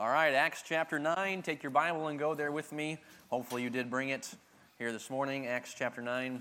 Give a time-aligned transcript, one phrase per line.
[0.00, 1.42] All right, Acts chapter 9.
[1.42, 2.98] Take your Bible and go there with me.
[3.30, 4.32] Hopefully, you did bring it
[4.78, 5.48] here this morning.
[5.48, 6.40] Acts chapter 9.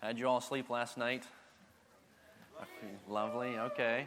[0.00, 1.24] How'd you all sleep last night?
[3.08, 4.06] Lovely, okay.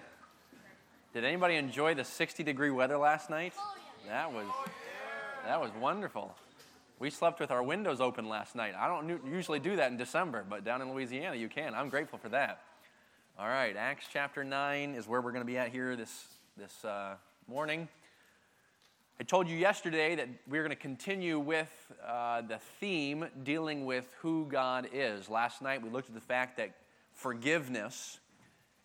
[1.14, 3.52] Did anybody enjoy the 60 degree weather last night?
[4.08, 4.48] That was,
[5.46, 6.34] that was wonderful.
[7.00, 8.76] We slept with our windows open last night.
[8.80, 11.74] I don't usually do that in December, but down in Louisiana, you can.
[11.76, 12.62] I'm grateful for that.
[13.38, 16.24] All right, Acts chapter 9 is where we're going to be at here this,
[16.56, 17.16] this uh,
[17.50, 17.88] morning.
[19.20, 23.88] I told you yesterday that we are going to continue with uh, the theme dealing
[23.88, 25.30] with who God is.
[25.30, 26.76] Last night we looked at the fact that
[27.16, 28.20] forgiveness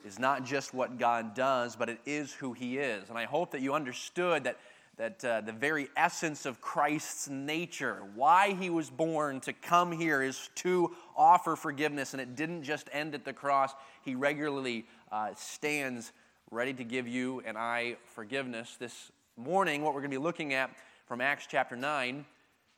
[0.03, 3.11] is not just what God does, but it is who He is.
[3.11, 4.57] And I hope that you understood that
[4.97, 10.23] that uh, the very essence of Christ's nature, why he was born to come here,
[10.23, 12.15] is to offer forgiveness.
[12.15, 16.13] And it didn't just end at the cross, he regularly uh, stands
[16.51, 18.77] ready to give you and I forgiveness.
[18.79, 20.71] This morning, what we're going to be looking at
[21.07, 22.25] from Acts chapter 9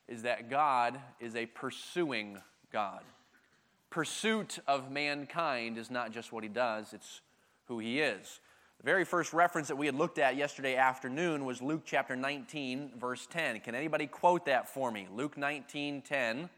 [0.07, 2.39] is that God is a pursuing
[2.71, 3.01] God.
[3.89, 7.21] Pursuit of mankind is not just what he does, it's
[7.65, 8.39] who he is.
[8.79, 12.91] The very first reference that we had looked at yesterday afternoon was Luke chapter 19,
[12.99, 13.59] verse 10.
[13.61, 15.07] Can anybody quote that for me?
[15.13, 16.49] Luke 19, 10.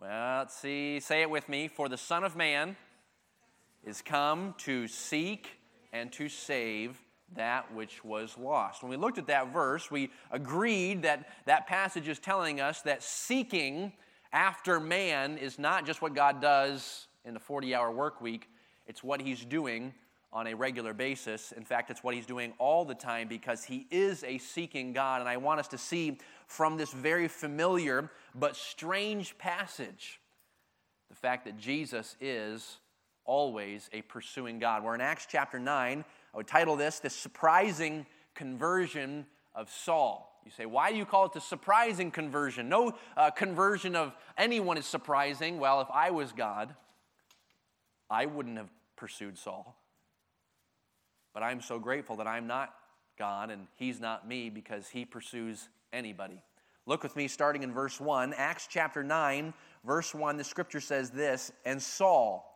[0.00, 1.00] Well, let's see.
[1.00, 1.68] Say it with me.
[1.68, 2.76] For the Son of Man
[3.84, 5.55] is come to seek
[6.00, 7.00] and to save
[7.34, 8.82] that which was lost.
[8.82, 13.02] When we looked at that verse, we agreed that that passage is telling us that
[13.02, 13.92] seeking
[14.32, 18.48] after man is not just what God does in the 40 hour work week,
[18.86, 19.92] it's what he's doing
[20.32, 21.52] on a regular basis.
[21.52, 25.20] In fact, it's what he's doing all the time because he is a seeking God.
[25.20, 30.20] And I want us to see from this very familiar but strange passage
[31.08, 32.78] the fact that Jesus is
[33.26, 34.82] always a pursuing God.
[34.82, 36.04] We're in Acts chapter 9.
[36.32, 40.32] I would title this The Surprising Conversion of Saul.
[40.44, 42.68] You say, why do you call it the surprising conversion?
[42.68, 45.58] No uh, conversion of anyone is surprising.
[45.58, 46.74] Well, if I was God,
[48.08, 49.76] I wouldn't have pursued Saul.
[51.34, 52.72] But I'm so grateful that I'm not
[53.18, 56.40] God and He's not me because He pursues anybody.
[56.86, 58.32] Look with me starting in verse 1.
[58.34, 59.52] Acts chapter 9,
[59.84, 62.55] verse 1, the scripture says this And Saul,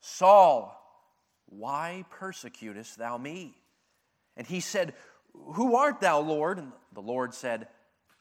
[0.00, 0.74] Saul,
[1.46, 3.54] why persecutest thou me?
[4.36, 4.94] And he said,
[5.32, 6.58] Who art thou, Lord?
[6.58, 7.68] And the Lord said,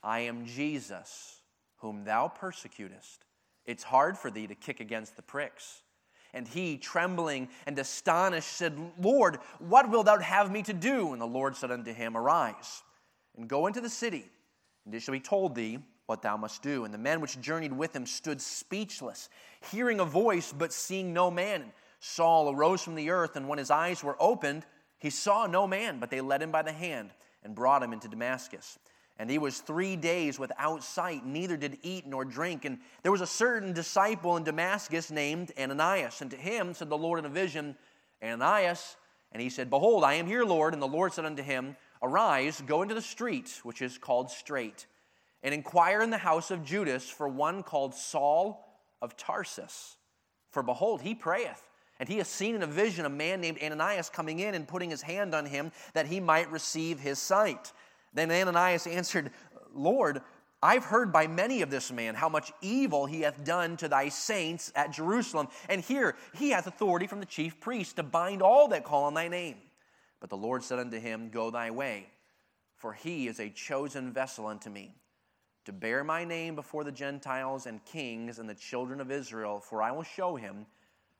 [0.03, 1.41] I am Jesus,
[1.77, 3.25] whom thou persecutest.
[3.65, 5.81] It's hard for thee to kick against the pricks.
[6.33, 11.13] And he, trembling and astonished, said, Lord, what wilt thou have me to do?
[11.13, 12.83] And the Lord said unto him, Arise,
[13.35, 14.25] and go into the city,
[14.85, 16.84] and it shall be told thee what thou must do.
[16.84, 19.29] And the men which journeyed with him stood speechless,
[19.72, 21.62] hearing a voice, but seeing no man.
[21.62, 24.66] And Saul arose from the earth, and when his eyes were opened,
[24.97, 27.12] he saw no man, but they led him by the hand
[27.44, 28.79] and brought him into Damascus.
[29.19, 32.66] And he was three days without sight, neither did eat nor drink.
[32.66, 36.22] And there was a certain disciple in Damascus named Ananias.
[36.22, 37.75] And to him said the Lord in a vision,
[38.24, 38.95] Ananias.
[39.31, 40.74] And he said, Behold, I am here, Lord.
[40.74, 44.85] And the Lord said unto him, Arise, go into the street, which is called Straight,
[45.47, 48.68] and inquire in the house of Judas for one called Saul
[49.02, 49.96] of Tarsus.
[50.52, 51.63] For behold, he prayeth.
[52.02, 54.90] And he has seen in a vision a man named Ananias coming in and putting
[54.90, 57.72] his hand on him that he might receive his sight.
[58.13, 59.31] Then Ananias answered,
[59.74, 60.22] Lord,
[60.62, 64.09] I've heard by many of this man how much evil he hath done to thy
[64.09, 65.47] saints at Jerusalem.
[65.69, 69.13] And here he hath authority from the chief priest to bind all that call on
[69.13, 69.56] thy name.
[70.19, 72.07] But the Lord said unto him, Go thy way,
[72.75, 74.94] for he is a chosen vessel unto me,
[75.68, 79.84] to bear my name before the Gentiles and kings and the children of Israel, for
[79.84, 80.66] I will show him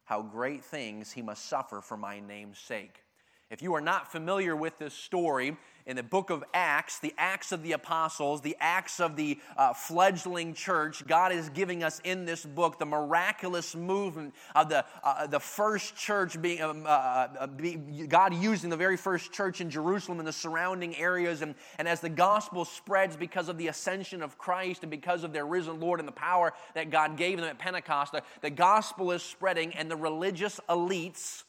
[0.06, 3.04] how great things he must suffer for my name's sake.
[3.50, 5.58] If you are not familiar with this story,
[5.88, 9.74] in the book of Acts, the Acts of the Apostles, the Acts of the uh,
[9.74, 15.28] fledgling church, God is giving us in this book the miraculous movement of the, uh,
[15.28, 19.70] the first church being, um, uh, uh be, God using the very first church in
[19.70, 21.42] Jerusalem and the surrounding areas.
[21.42, 25.32] And, and as the gospel spreads because of the ascension of Christ and because of
[25.32, 29.12] their risen Lord and the power that God gave them at Pentecost, the, the gospel
[29.12, 31.44] is spreading, and the religious elites,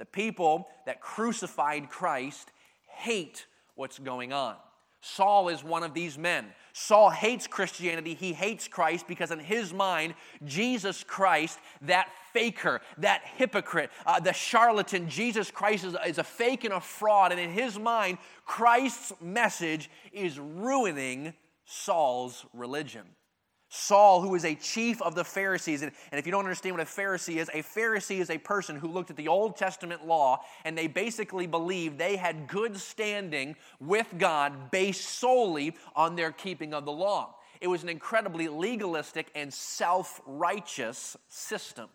[0.00, 2.50] the people that crucified Christ,
[2.88, 4.56] hate what's going on.
[5.02, 6.46] Saul is one of these men.
[6.72, 8.14] Saul hates Christianity.
[8.14, 10.14] He hates Christ because, in his mind,
[10.44, 16.64] Jesus Christ, that faker, that hypocrite, uh, the charlatan, Jesus Christ is, is a fake
[16.64, 17.30] and a fraud.
[17.30, 18.16] And in his mind,
[18.46, 21.34] Christ's message is ruining
[21.66, 23.04] Saul's religion.
[23.72, 25.82] Saul, who is a chief of the Pharisees.
[25.82, 28.76] And, and, if you don't understand what a Pharisee is, a Pharisee is a person
[28.76, 33.54] who looked at the Old Testament law and they basically believed they had good standing
[33.78, 37.36] with God based solely on their keeping of the law.
[37.60, 41.88] It was an incredibly legalistic and self righteous system.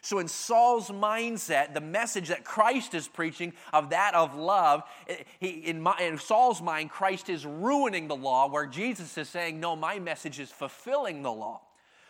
[0.00, 5.16] So, in Saul's mindset, the message that Christ is preaching of that of love, eh,
[5.40, 9.58] he, in, my, in, Saul's mind, Christ is ruining the law, where Jesus is saying,
[9.58, 11.60] No, my message is fulfilling the law.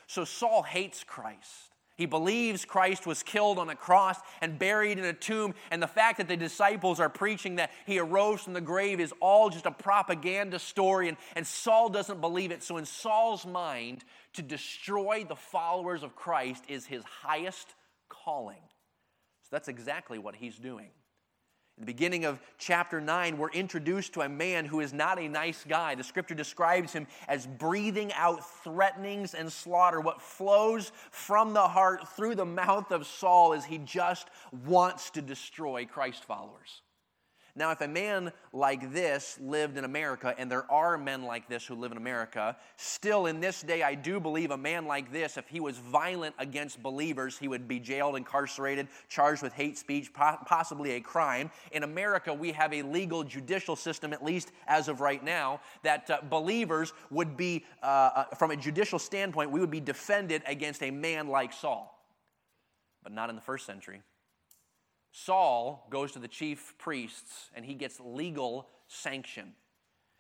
[0.07, 1.69] So, Saul hates Christ.
[1.99, 5.53] He believes Christ was killed on a cross and buried in a tomb.
[5.73, 9.13] And the fact that the disciples are preaching that he arose from the grave is
[9.19, 11.09] all just a propaganda story.
[11.09, 12.63] And, and Saul doesn't believe it.
[12.63, 14.05] So, in Saul's mind,
[14.35, 17.75] to destroy the followers of Christ is his highest
[18.09, 18.63] calling.
[19.43, 20.91] So that's exactly what he's doing.
[21.79, 25.29] In the beginning of chapter 9, we're introduced to a man who is not a
[25.29, 25.95] nice guy.
[25.95, 30.01] The scripture describes him as breathing out threatenings and slaughter.
[30.01, 34.27] What flows from the heart through the mouth of Saul is he just
[34.67, 36.83] wants to destroy Christ followers.
[37.59, 41.67] Now, if a man like this lived in America, and there are men like this
[41.67, 45.37] who live in America, still in this day, I do believe a man like this,
[45.37, 50.13] if he was violent against believers, he would be jailed, incarcerated, charged with hate speech,
[50.15, 51.51] possibly a crime.
[51.73, 56.09] In America, we have a legal judicial system, at least as of right now, that
[56.09, 60.81] uh, believers would be, uh, uh, from a judicial standpoint, we would be defended against
[60.85, 61.93] a man like Saul.
[63.03, 64.01] But not in the first century.
[65.13, 69.55] Saul goes to the chief priests and he gets legal sanction.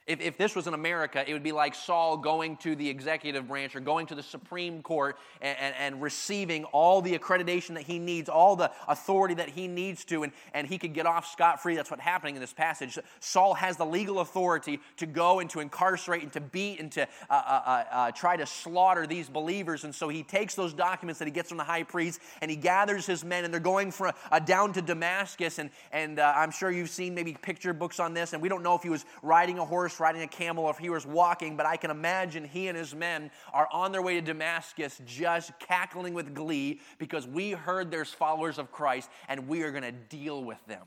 [0.08, 3.46] If, if this was in America, it would be like Saul going to the executive
[3.46, 7.82] branch or going to the Supreme Court and, and, and, receiving all the accreditation that
[7.82, 11.26] he needs, all the authority that he needs to, and, and he could get off
[11.26, 11.76] scot free.
[11.76, 12.98] That's what's happening in this passage.
[13.20, 17.02] Saul has the legal authority to go and to incarcerate and to beat and to
[17.02, 19.84] uh, uh, uh, uh try to slaughter these believers.
[19.84, 22.56] And so he takes those documents that he gets from the high priest and he
[22.56, 24.14] gathers his men, and they're going for,
[24.46, 25.58] down to Damascus.
[25.58, 28.62] And, and uh, I'm sure you've seen maybe picture books on this, and we don't
[28.62, 31.56] know if he was riding a horse riding a camel or if he was walking,
[31.56, 35.58] but I can imagine he and his men are on their way to Damascus just
[35.58, 39.92] cackling with glee because we heard there's followers of Christ and we are going to
[39.92, 40.86] deal with them.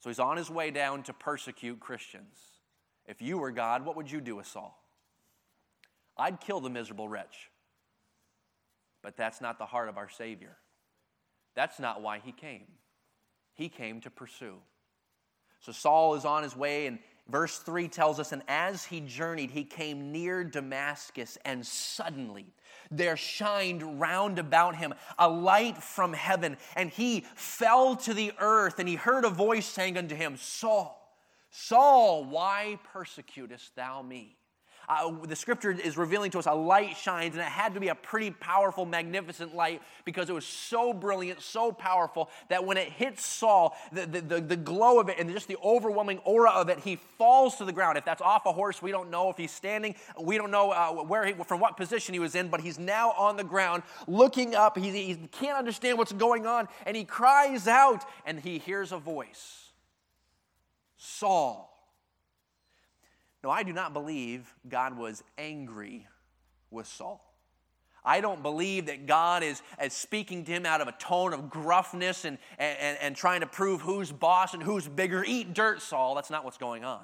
[0.00, 2.36] So he's on his way down to persecute Christians.
[3.06, 4.78] If you were God, what would you do with Saul?
[6.16, 7.50] I'd kill the miserable wretch.
[9.02, 10.56] But that's not the heart of our Savior.
[11.54, 12.66] That's not why he came.
[13.54, 14.56] He came to pursue.
[15.60, 19.50] So Saul is on his way, and Verse 3 tells us, And as he journeyed,
[19.50, 22.46] he came near Damascus, and suddenly
[22.90, 28.78] there shined round about him a light from heaven, and he fell to the earth,
[28.78, 31.00] and he heard a voice saying unto him, Saul,
[31.50, 34.36] Saul, why persecutest thou me?
[34.88, 37.88] Uh, the scripture is revealing to us a light shines, and it had to be
[37.88, 42.88] a pretty powerful, magnificent light because it was so brilliant, so powerful that when it
[42.88, 46.68] hits Saul, the, the, the, the, glow of it and just the overwhelming aura of
[46.68, 47.98] it, he falls to the ground.
[47.98, 49.30] If that's off a horse, we don't know.
[49.30, 52.48] If he's standing, we don't know uh, where he, from what position he was in,
[52.48, 54.78] but he's now on the ground looking up.
[54.78, 58.98] He, he can't understand what's going on, and he cries out, and he hears a
[58.98, 59.70] voice
[60.96, 61.73] Saul.
[63.44, 66.06] No, I do not believe God was angry
[66.70, 67.22] with Saul.
[68.02, 71.50] I don't believe that God is, is speaking to him out of a tone of
[71.50, 75.22] gruffness and, and, and trying to prove who's boss and who's bigger.
[75.26, 76.14] Eat dirt, Saul.
[76.14, 77.02] That's not what's going on.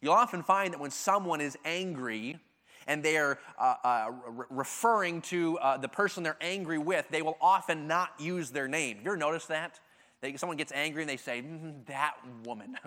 [0.00, 2.40] You'll often find that when someone is angry,
[2.88, 7.38] and they're uh, uh, re- referring to uh, the person they're angry with, they will
[7.40, 8.96] often not use their name.
[8.96, 9.78] Have you ever noticed that?
[10.20, 12.76] They, someone gets angry and they say, mm, That woman.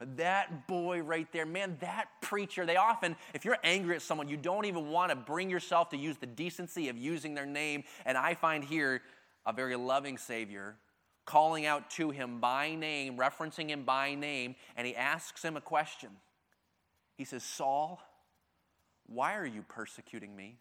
[0.00, 2.66] that boy right there, man, that preacher.
[2.66, 5.96] They often, if you're angry at someone, you don't even want to bring yourself to
[5.96, 7.84] use the decency of using their name.
[8.04, 9.02] And I find here
[9.44, 10.76] a very loving Savior
[11.24, 15.60] calling out to him by name, referencing him by name, and he asks him a
[15.60, 16.10] question.
[17.16, 18.00] He says, Saul,
[19.06, 20.58] why are you persecuting me?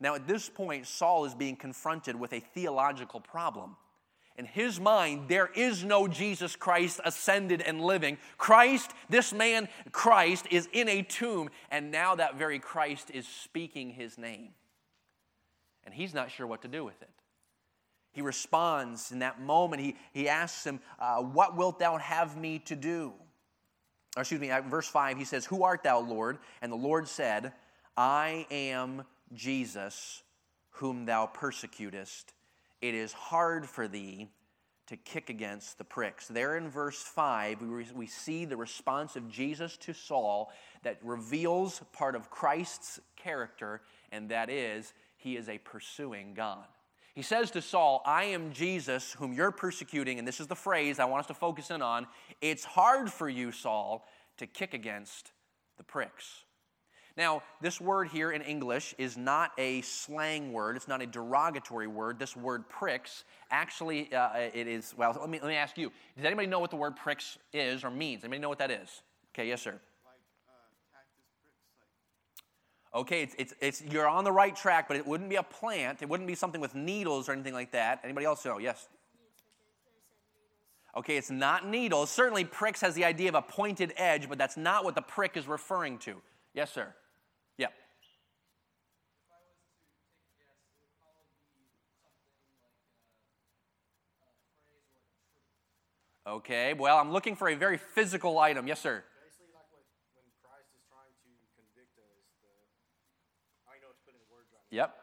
[0.00, 3.76] Now, at this point, Saul is being confronted with a theological problem.
[4.36, 8.18] In his mind, there is no Jesus Christ ascended and living.
[8.38, 13.90] Christ, this man, Christ, is in a tomb, and now that very Christ is speaking
[13.90, 14.50] his name.
[15.84, 17.10] And he's not sure what to do with it.
[18.12, 22.58] He responds in that moment, he, he asks him, uh, What wilt thou have me
[22.60, 23.12] to do?
[24.16, 26.38] or excuse me, verse 5, he says, Who art thou, Lord?
[26.60, 27.52] And the Lord said,
[27.96, 30.22] I am Jesus,
[30.72, 32.34] whom thou persecutest.
[32.82, 34.28] It is hard for thee
[34.88, 36.26] to kick against the pricks.
[36.26, 41.80] There in verse 5, we, we see the response of Jesus to Saul that reveals
[41.92, 46.66] part of Christ's character, and that is, he is a pursuing God.
[47.14, 50.98] He says to Saul, I am Jesus whom you're persecuting, and this is the phrase
[50.98, 52.06] I want us to focus in on.
[52.40, 54.04] It's hard for you, Saul,
[54.38, 55.30] to kick against
[55.76, 56.44] the pricks.
[57.16, 61.86] Now, this word here in English is not a slang word, it's not a derogatory
[61.86, 62.18] word.
[62.18, 66.24] This word pricks, actually, uh, it is, well, let me, let me ask you does
[66.24, 68.24] anybody know what the word pricks is or means?
[68.24, 69.02] Anybody know what that is?
[69.34, 69.78] Okay, yes, sir.
[72.94, 76.02] Okay, it's, it's, it's, you're on the right track, but it wouldn't be a plant.
[76.02, 78.00] It wouldn't be something with needles or anything like that.
[78.04, 78.58] Anybody else know?
[78.58, 78.86] Yes.
[80.94, 82.10] Okay, it's not needles.
[82.10, 85.38] Certainly, pricks has the idea of a pointed edge, but that's not what the prick
[85.38, 86.16] is referring to.
[86.52, 86.94] Yes, sir.
[96.26, 98.68] Okay, well, I'm looking for a very physical item.
[98.68, 99.02] Yes, sir.
[99.24, 99.82] Basically, like what,
[100.14, 102.50] when Christ is trying to convict us, the,
[103.66, 104.76] I know it's put in words right now.
[104.76, 104.94] Yep.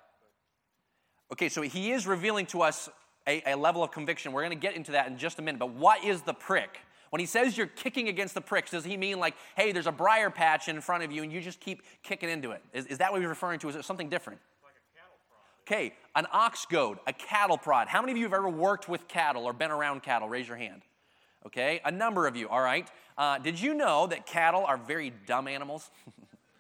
[1.33, 2.89] Okay, so he is revealing to us
[3.27, 4.31] a, a level of conviction.
[4.31, 5.59] We're going to get into that in just a minute.
[5.59, 6.79] But what is the prick?
[7.09, 9.91] When he says you're kicking against the pricks, does he mean like, hey, there's a
[9.91, 12.63] briar patch in front of you and you just keep kicking into it?
[12.73, 13.69] Is, is that what he's referring to?
[13.69, 14.39] Is it something different?
[15.67, 17.87] Okay, an ox goad, a cattle prod.
[17.87, 20.27] How many of you have ever worked with cattle or been around cattle?
[20.27, 20.81] Raise your hand.
[21.45, 22.87] Okay, a number of you, all right.
[23.17, 25.89] Uh, did you know that cattle are very dumb animals?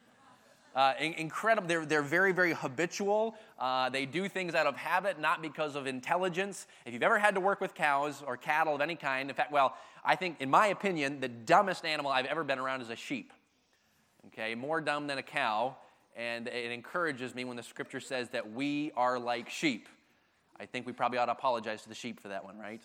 [0.75, 1.67] uh, incredible.
[1.67, 3.35] They're, they're very, very habitual.
[3.57, 6.65] Uh, they do things out of habit, not because of intelligence.
[6.85, 9.51] If you've ever had to work with cows or cattle of any kind, in fact,
[9.51, 12.95] well, I think, in my opinion, the dumbest animal I've ever been around is a
[12.95, 13.33] sheep.
[14.27, 15.75] Okay, more dumb than a cow.
[16.15, 19.87] And it encourages me when the scripture says that we are like sheep.
[20.59, 22.81] I think we probably ought to apologize to the sheep for that one, right?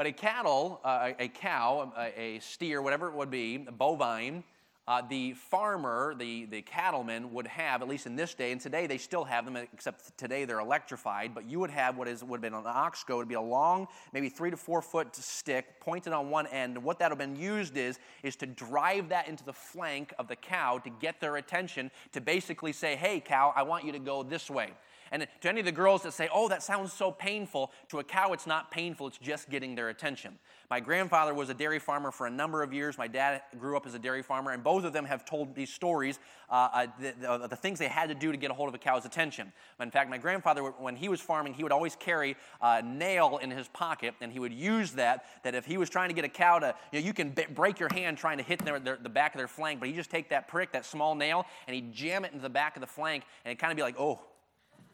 [0.00, 4.44] But a cattle, uh, a cow, a, a, steer, whatever it would be, bovine,
[4.88, 8.86] uh, the farmer, the, the cattleman would have, at least in this day, and today
[8.86, 12.38] they still have them, except today they're electrified, but you would have what is, would
[12.38, 15.78] have been an ox goad, would be a long, maybe three to four foot stick
[15.80, 16.76] pointed on one end.
[16.76, 20.14] And what that would have been used is, is to drive that into the flank
[20.18, 23.92] of the cow to get their attention, to basically say, hey, cow, I want you
[23.92, 24.70] to go this way.
[25.12, 28.04] And to any of the girls that say, oh, that sounds so painful, to a
[28.04, 30.38] cow, it's not painful, it's just getting their attention.
[30.70, 32.96] My grandfather was a dairy farmer for a number of years.
[32.96, 35.72] My dad grew up as a dairy farmer, and both of them have told these
[35.72, 38.68] stories, uh, uh, the, the, the, things they had to do to get a hold
[38.68, 39.52] of a cow's attention.
[39.80, 43.50] In fact, my grandfather, when he was farming, he would always carry a nail in
[43.50, 46.28] his pocket, and he would use that, that if he was trying to get a
[46.28, 48.96] cow to, you know, you can b- break your hand trying to hit their, their,
[48.96, 51.74] the back of their flank, but he just take that prick, that small nail, and
[51.74, 53.96] he'd jam it into the back of the flank, and it'd kind of be like,
[53.98, 54.20] oh,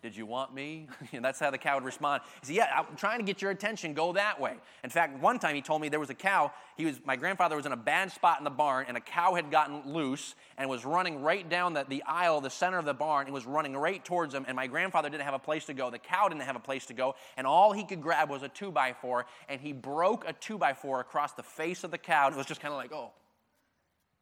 [0.07, 0.87] did you want me?
[1.13, 2.23] and that's how the cow would respond.
[2.41, 3.93] He said, Yeah, I'm trying to get your attention.
[3.93, 4.55] Go that way.
[4.85, 6.53] In fact, one time he told me there was a cow.
[6.77, 9.35] He was, my grandfather was in a bad spot in the barn, and a cow
[9.35, 12.95] had gotten loose and was running right down the, the aisle, the center of the
[12.95, 14.45] barn, and was running right towards him.
[14.47, 15.91] And my grandfather didn't have a place to go.
[15.91, 17.17] The cow didn't have a place to go.
[17.37, 20.57] And all he could grab was a two by four, and he broke a two
[20.57, 22.27] by four across the face of the cow.
[22.27, 23.11] And it was just kind of like, Oh,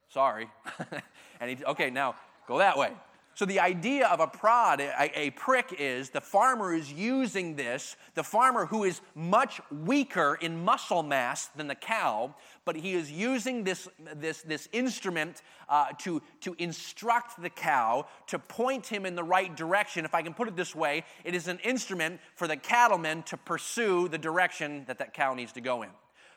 [0.09, 0.49] sorry.
[1.41, 2.15] and he, okay, now
[2.49, 2.93] go that way.
[3.37, 7.97] So, the idea of a prod, a, a, prick, is the farmer is using this,
[8.15, 13.11] the farmer who is much weaker in muscle mass than the cow, but he is
[13.11, 19.17] using this, this, this instrument uh, to, to instruct the cow, to point him in
[19.17, 20.05] the right direction.
[20.05, 23.37] If I can put it this way, it is an instrument for the cattleman to
[23.37, 25.91] pursue the direction that that cow needs to go in.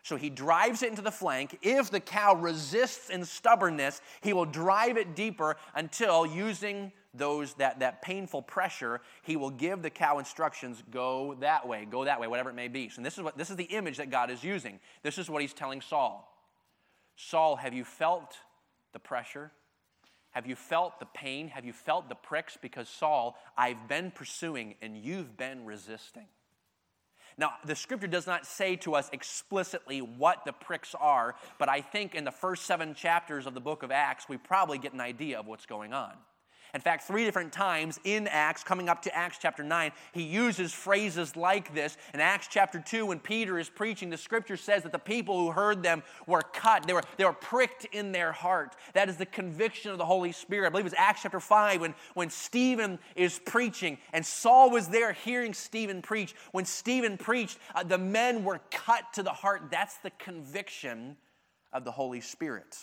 [0.03, 1.59] So he drives it into the flank.
[1.61, 7.79] If the cow resists in stubbornness, he will drive it deeper until using those that,
[7.79, 12.27] that painful pressure, he will give the cow instructions, go that way, go that way,
[12.27, 12.89] whatever it may be.
[12.89, 14.79] So this is what this is the image that God is using.
[15.03, 16.31] This is what he's telling Saul.
[17.15, 18.37] Saul, have you felt
[18.93, 19.51] the pressure?
[20.31, 21.47] Have you felt the pain?
[21.47, 22.57] Have you felt the pricks?
[22.61, 26.27] Because Saul, I've been pursuing and you've been resisting.
[27.37, 31.81] Now, the scripture does not say to us explicitly what the pricks are, but I
[31.81, 35.01] think in the first seven chapters of the book of Acts, we probably get an
[35.01, 36.13] idea of what's going on.
[36.73, 40.73] In fact, three different times in Acts, coming up to Acts chapter 9, he uses
[40.73, 41.97] phrases like this.
[42.13, 45.51] In Acts chapter 2, when Peter is preaching, the scripture says that the people who
[45.51, 48.75] heard them were cut, they were, they were pricked in their heart.
[48.93, 50.67] That is the conviction of the Holy Spirit.
[50.67, 55.13] I believe it's Acts chapter 5 when, when Stephen is preaching, and Saul was there
[55.13, 56.35] hearing Stephen preach.
[56.51, 59.69] When Stephen preached, uh, the men were cut to the heart.
[59.71, 61.17] That's the conviction
[61.73, 62.77] of the Holy Spirit.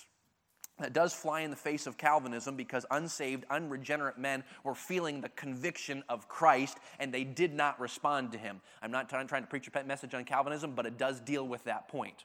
[0.81, 5.29] That does fly in the face of Calvinism because unsaved, unregenerate men were feeling the
[5.31, 8.61] conviction of Christ and they did not respond to him.
[8.83, 11.63] I'm not trying to preach a pet message on Calvinism, but it does deal with
[11.65, 12.25] that point.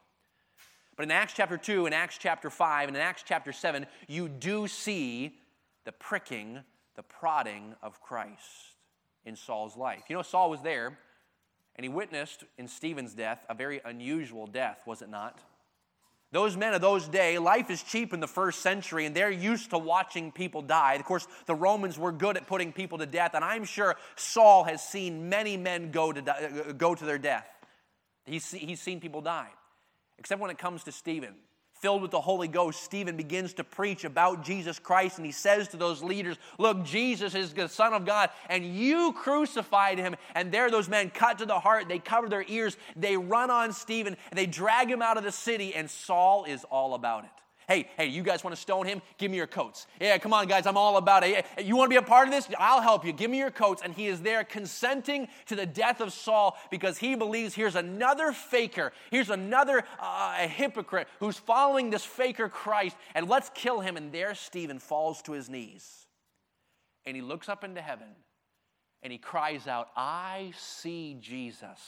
[0.96, 4.28] But in Acts chapter 2, in Acts chapter 5, and in Acts chapter 7, you
[4.28, 5.38] do see
[5.86, 6.60] the pricking,
[6.96, 8.76] the prodding of Christ
[9.26, 10.04] in Saul's life.
[10.10, 10.98] You know, Saul was there
[11.76, 15.40] and he witnessed in Stephen's death a very unusual death, was it not?
[16.32, 19.72] Those men of those day, life is cheap in the first century, and they're used
[19.72, 20.94] to watching people die.
[20.94, 24.64] Of course, the Romans were good at putting people to death, and I'm sure Saul
[24.66, 27.50] has seen many men go to, die, go to their death.
[28.26, 29.50] He's, he's seen people die,
[30.20, 31.34] except when it comes to Stephen
[31.80, 35.68] filled with the Holy Ghost, Stephen begins to preach about Jesus Christ and he says
[35.70, 40.16] to those leaders, Look, Jesus is the Son of God and you crucified him.
[40.36, 43.74] And there, those men cut to the heart, they cover their ears, they run on
[43.74, 47.32] Stephen, and they drag him out of the city, and Saul is all about it.
[47.70, 49.00] Hey, hey, you guys want to stone him?
[49.20, 49.86] Give me your coats.
[50.02, 51.46] Yeah, come on, guys, I'm all about it.
[51.64, 52.50] You want to be a part of this?
[52.58, 53.14] I'll help you.
[53.14, 53.84] Give me your coats.
[53.86, 58.32] And he is there consenting to the death of Saul because he believes here's another
[58.32, 58.92] faker.
[59.12, 63.98] Here's another uh, hypocrite who's following this faker Christ, and let's kill him.
[63.98, 66.08] And there Stephen falls to his knees.
[67.06, 68.08] And he looks up into heaven
[69.04, 71.80] and he cries out, I see Jesus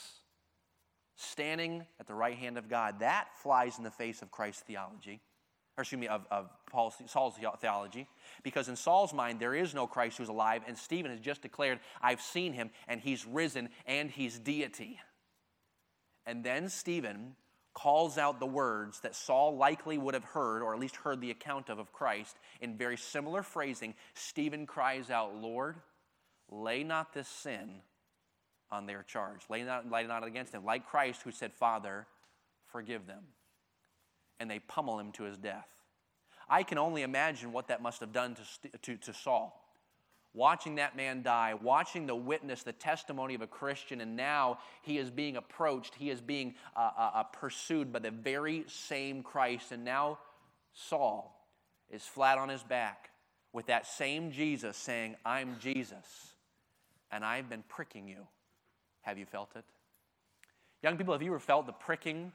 [1.16, 3.00] standing at the right hand of God.
[3.00, 5.20] That flies in the face of Christ's theology
[5.76, 8.06] or excuse me, of, of Paul's, Saul's theology,
[8.42, 11.80] because in Saul's mind, there is no Christ who's alive, and Stephen has just declared,
[12.02, 15.00] I've seen him, and he's risen, and he's deity.
[16.26, 17.36] And then Stephen
[17.74, 21.30] calls out the words that Saul likely would have heard, or at least heard the
[21.30, 23.94] account of, of Christ, in very similar phrasing.
[24.12, 25.76] Stephen cries out, Lord,
[26.50, 27.80] lay not this sin
[28.70, 29.40] on their charge.
[29.48, 30.66] Lay not, lay not against them.
[30.66, 32.06] Like Christ, who said, Father,
[32.66, 33.22] forgive them
[34.42, 35.68] and they pummel him to his death.
[36.48, 39.58] I can only imagine what that must have done to, to, to Saul.
[40.34, 44.98] Watching that man die, watching the witness, the testimony of a Christian, and now he
[44.98, 49.72] is being approached, he is being uh, uh, uh pursued by the very same Christ,
[49.72, 50.18] and now
[50.72, 51.38] Saul
[51.90, 53.10] is flat on his back
[53.52, 56.34] with that same Jesus saying, I'm Jesus,
[57.10, 58.26] and I've been pricking you.
[59.02, 59.64] Have you felt it?
[60.82, 62.32] Young people, have you ever felt the pricking,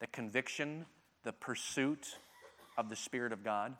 [0.00, 0.86] the conviction,
[1.24, 2.18] the pursuit
[2.76, 3.74] of the Spirit of God.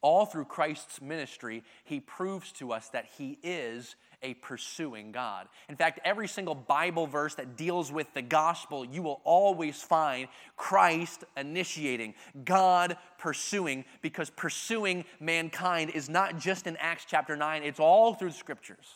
[0.00, 5.48] All through Christ's ministry, he proves to us that he is a pursuing God.
[5.68, 10.28] In fact, every single Bible verse that deals with the gospel, you will always find
[10.56, 17.80] Christ initiating, God pursuing, because pursuing mankind is not just in Acts chapter 9, it's
[17.80, 18.86] all through the scriptures.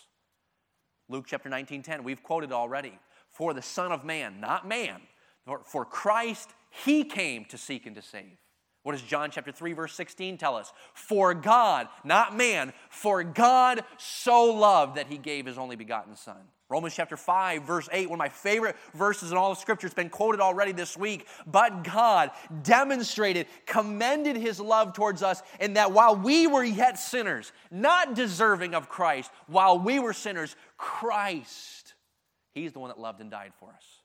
[1.09, 2.99] Luke chapter 19, 10, we've quoted already.
[3.31, 5.03] For the Son of Man, not man,
[5.47, 6.51] for, for Christ
[6.85, 8.37] he came to seek and to save.
[8.83, 10.73] What does John chapter 3 verse 16 tell us?
[10.95, 16.39] For God, not man, for God so loved that he gave his only begotten son.
[16.69, 19.95] Romans chapter 5 verse 8, one of my favorite verses in all of scripture, it's
[19.95, 21.27] been quoted already this week.
[21.47, 22.31] But God
[22.63, 28.75] demonstrated, commended his love towards us in that while we were yet sinners, not deserving
[28.75, 31.95] of Christ, while we were sinners, Christ,
[32.53, 33.96] he's the one that loved and died for us.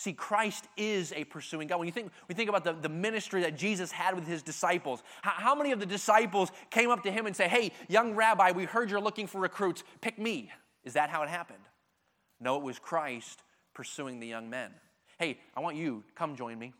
[0.00, 1.78] See, Christ is a pursuing God.
[1.78, 5.02] When you think, you think about the, the ministry that Jesus had with his disciples,
[5.20, 8.52] how, how many of the disciples came up to him and say, Hey, young rabbi,
[8.52, 9.84] we heard you're looking for recruits.
[10.00, 10.50] Pick me.
[10.84, 11.64] Is that how it happened?
[12.40, 13.42] No, it was Christ
[13.74, 14.70] pursuing the young men.
[15.18, 16.72] Hey, I want you, come join me.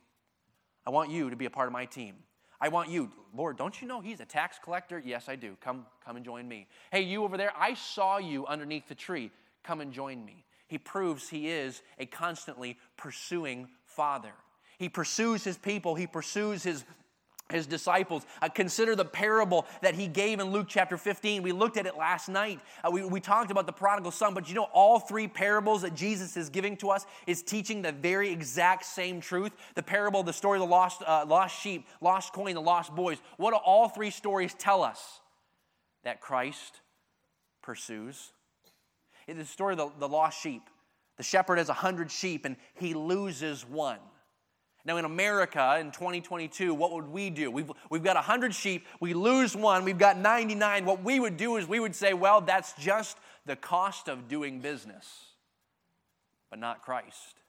[0.87, 2.15] I want you to be a part of my team.
[2.59, 4.99] I want you, Lord, don't you know he's a tax collector?
[4.99, 5.59] Yes, I do.
[5.61, 6.69] Come, come and join me.
[6.91, 9.31] Hey, you over there, I saw you underneath the tree.
[9.63, 14.31] Come and join me he proves he is a constantly pursuing father.
[14.79, 16.85] He pursues his people, he pursues his
[17.51, 18.25] his disciples.
[18.41, 21.43] Uh, consider the parable that he gave in Luke chapter 15.
[21.43, 22.61] We looked at it last night.
[22.85, 25.97] Uh, we, we talked about the prodigal son, but you know, all three parables that
[25.97, 29.51] Jesus is giving to us is teaching the very exact same truth.
[29.75, 33.19] The parable, the story of the lost, uh, lost sheep, lost coin, the lost boys.
[33.37, 35.19] What do all three stories tell us?
[36.05, 36.81] That Christ
[37.63, 38.31] pursues
[39.39, 40.63] the story of the, the lost sheep.
[41.17, 43.99] The shepherd has a hundred sheep and he loses one.
[44.85, 47.51] Now, in America in 2022, what would we do?
[47.51, 50.87] We've, we've got 100 sheep, we lose one, we've got 99.
[50.87, 54.61] What we would do is we would say, well, that's just the cost of doing
[54.61, 55.07] business,
[56.49, 57.40] but not Christ.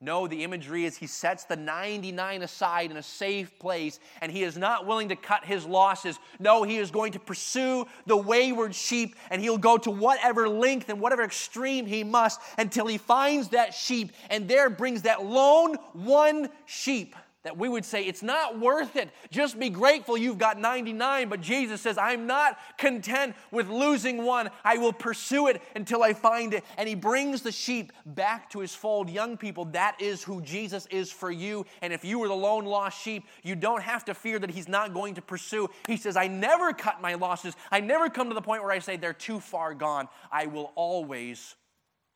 [0.00, 4.42] No, the imagery is he sets the 99 aside in a safe place and he
[4.42, 6.18] is not willing to cut his losses.
[6.38, 10.90] No, he is going to pursue the wayward sheep and he'll go to whatever length
[10.90, 15.76] and whatever extreme he must until he finds that sheep and there brings that lone
[15.94, 19.08] one sheep that we would say it's not worth it.
[19.30, 21.28] Just be grateful you've got 99.
[21.28, 24.50] But Jesus says, I'm not content with losing one.
[24.64, 26.64] I will pursue it until I find it.
[26.76, 29.08] And he brings the sheep back to his fold.
[29.08, 31.64] Young people, that is who Jesus is for you.
[31.82, 34.68] And if you were the lone lost sheep, you don't have to fear that he's
[34.68, 35.68] not going to pursue.
[35.86, 37.54] He says, I never cut my losses.
[37.70, 40.08] I never come to the point where I say they're too far gone.
[40.32, 41.54] I will always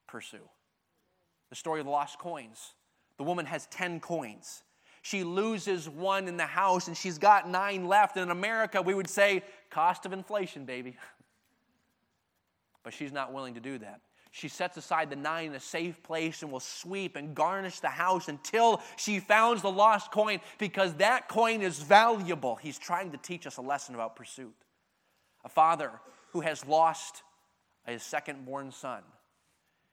[0.08, 0.48] pursue.
[1.50, 2.74] The story of the lost coins.
[3.16, 4.64] The woman has 10 coins.
[5.02, 8.16] She loses one in the house and she's got nine left.
[8.16, 10.96] In America, we would say, cost of inflation, baby.
[12.82, 14.00] But she's not willing to do that.
[14.30, 17.88] She sets aside the nine in a safe place and will sweep and garnish the
[17.88, 22.56] house until she finds the lost coin because that coin is valuable.
[22.56, 24.54] He's trying to teach us a lesson about pursuit.
[25.44, 25.90] A father
[26.32, 27.22] who has lost
[27.86, 29.02] his second born son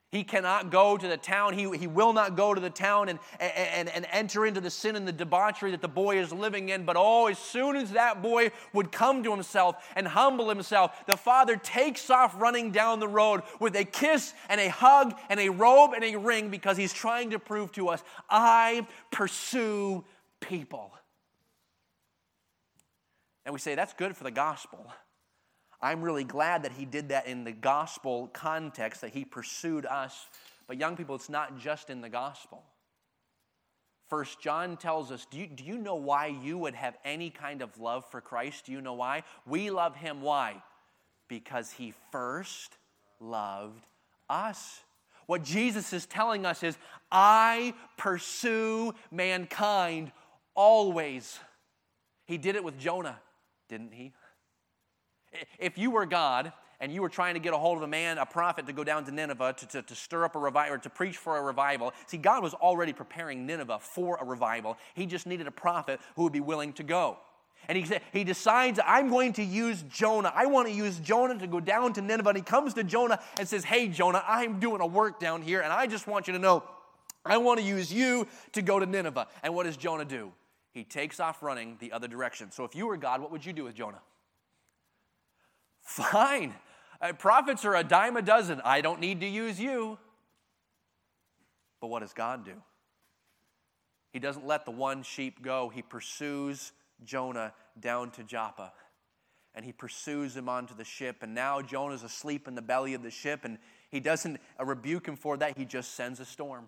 [0.10, 1.54] he cannot go to the town.
[1.54, 4.96] He, he will not go to the town and, and, and enter into the sin
[4.96, 6.86] and the debauchery that the boy is living in.
[6.86, 11.18] But oh, as soon as that boy would come to himself and humble himself, the
[11.18, 15.50] father takes off running down the road with a kiss and a hug and a
[15.50, 20.06] robe and a ring because he's trying to prove to us I pursue
[20.40, 20.94] people.
[23.46, 24.90] And we say that's good for the gospel.
[25.82, 30.28] I'm really glad that he did that in the gospel context, that he pursued us.
[30.68, 32.64] But, young people, it's not just in the gospel.
[34.10, 37.62] First John tells us, do you, do you know why you would have any kind
[37.62, 38.66] of love for Christ?
[38.66, 39.24] Do you know why?
[39.46, 40.22] We love him.
[40.22, 40.64] Why?
[41.28, 42.78] Because he first
[43.20, 43.86] loved
[44.30, 44.82] us.
[45.26, 46.78] What Jesus is telling us is,
[47.12, 50.14] I pursue mankind
[50.56, 51.38] always.
[52.26, 53.20] He did it with Jonah,
[53.68, 54.14] didn't he?
[55.60, 58.18] If you were God and you were trying to get a hold of a man,
[58.18, 60.78] a prophet, to go down to Nineveh to, to, to stir up a revival, or
[60.80, 64.78] to preach for a revival, see, God was already preparing Nineveh for a revival.
[64.94, 67.18] He just needed a prophet who would be willing to go.
[67.68, 70.32] And he, said, he decides, I'm going to use Jonah.
[70.34, 72.30] I want to use Jonah to go down to Nineveh.
[72.30, 75.62] And he comes to Jonah and says, Hey, Jonah, I'm doing a work down here,
[75.62, 76.64] and I just want you to know
[77.26, 79.28] I want to use you to go to Nineveh.
[79.44, 80.32] And what does Jonah do?
[80.72, 82.52] He takes off running the other direction.
[82.52, 84.02] So if you were God, what would you do with Jonah?
[85.88, 86.54] Fine.
[87.02, 88.62] Uh, prophets are a dime a dozen.
[88.66, 89.98] I don't need to use you.
[91.80, 92.54] But what does God do?
[94.12, 95.70] He doesn't let the one sheep go.
[95.70, 96.74] He pursues
[97.06, 98.74] Jonah down to Joppa.
[99.56, 101.18] And he pursues him onto the ship.
[101.22, 103.46] And now Jonah's asleep in the belly of the ship.
[103.46, 103.58] And
[103.90, 105.58] he doesn't rebuke him for that.
[105.58, 106.68] He just sends a storm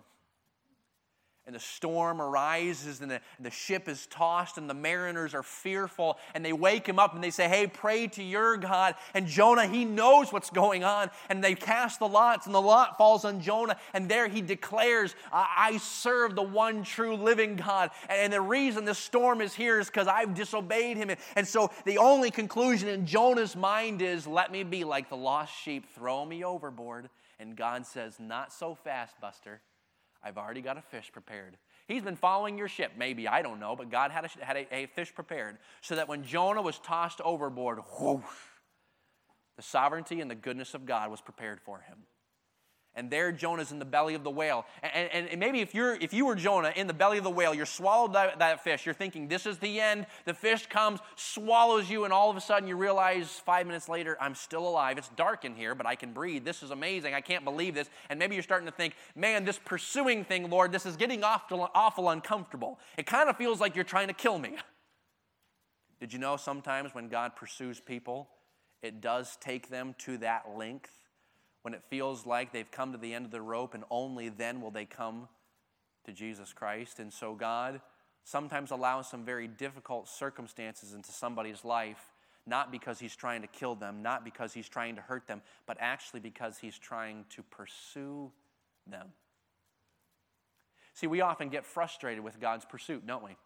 [1.50, 6.16] and the storm arises and the, the, ship is tossed and the mariners are fearful
[6.32, 8.94] and they wake him up and they say hey pray to your god.
[9.14, 12.96] And jonah he knows what's going on and they cast the lots and the lot
[12.96, 17.90] falls on jonah and there he declares i serve the one true living god.
[18.08, 21.10] And the reason the storm is here is because i've disobeyed him.
[21.34, 25.52] And so the only conclusion in jonah's mind is let me be like the lost
[25.52, 27.10] sheep throw me overboard.
[27.40, 29.60] And god says not so fast buster
[30.22, 31.56] I've already got a fish prepared.
[31.86, 34.74] He's been following your ship, maybe, I don't know, but God had a, had a,
[34.74, 38.24] a fish prepared so that when Jonah was tossed overboard, whoosh,
[39.56, 41.98] the sovereignty and the goodness of God was prepared for him
[42.94, 44.66] and there jonah's in the belly of the whale.
[44.82, 47.30] And, and, and, maybe if you're if you were jonah in the belly of the
[47.30, 48.84] whale you're swallowed that, that fish.
[48.84, 50.06] You're thinking this is the end.
[50.24, 54.16] The fish comes swallows you and all of a sudden you realize five minutes later
[54.20, 54.98] i'm still alive.
[54.98, 56.44] It's dark in here but i can breathe.
[56.44, 57.14] This is amazing.
[57.14, 57.88] I can't believe this.
[58.08, 61.70] And maybe you're starting to think man this pursuing thing lord this is getting awful,
[61.74, 62.78] awful uncomfortable.
[62.96, 64.56] It kind of feels like you're trying to kill me.
[66.00, 68.28] Did you know sometimes when god pursues people
[68.82, 70.99] it does take them to that length
[71.62, 74.60] when it feels like they've come to the end of the rope and only then
[74.60, 75.28] will they come
[76.04, 76.98] to Jesus Christ.
[76.98, 77.80] And so God
[78.24, 82.12] sometimes allows some very difficult circumstances into somebody's life,
[82.46, 85.76] not because He's trying to kill them, not because He's trying to hurt them, but
[85.80, 88.30] actually because He's trying to pursue
[88.86, 89.08] them.
[90.94, 93.36] See, we often get frustrated with God's pursuit, don't we?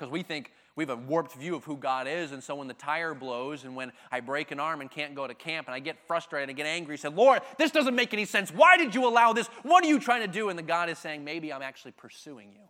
[0.00, 2.32] Because we think we have a warped view of who God is.
[2.32, 5.26] And so when the tire blows and when I break an arm and can't go
[5.26, 8.24] to camp and I get frustrated, I get angry, say, Lord, this doesn't make any
[8.24, 8.50] sense.
[8.50, 9.48] Why did you allow this?
[9.62, 10.48] What are you trying to do?
[10.48, 12.62] And the God is saying, maybe I'm actually pursuing you.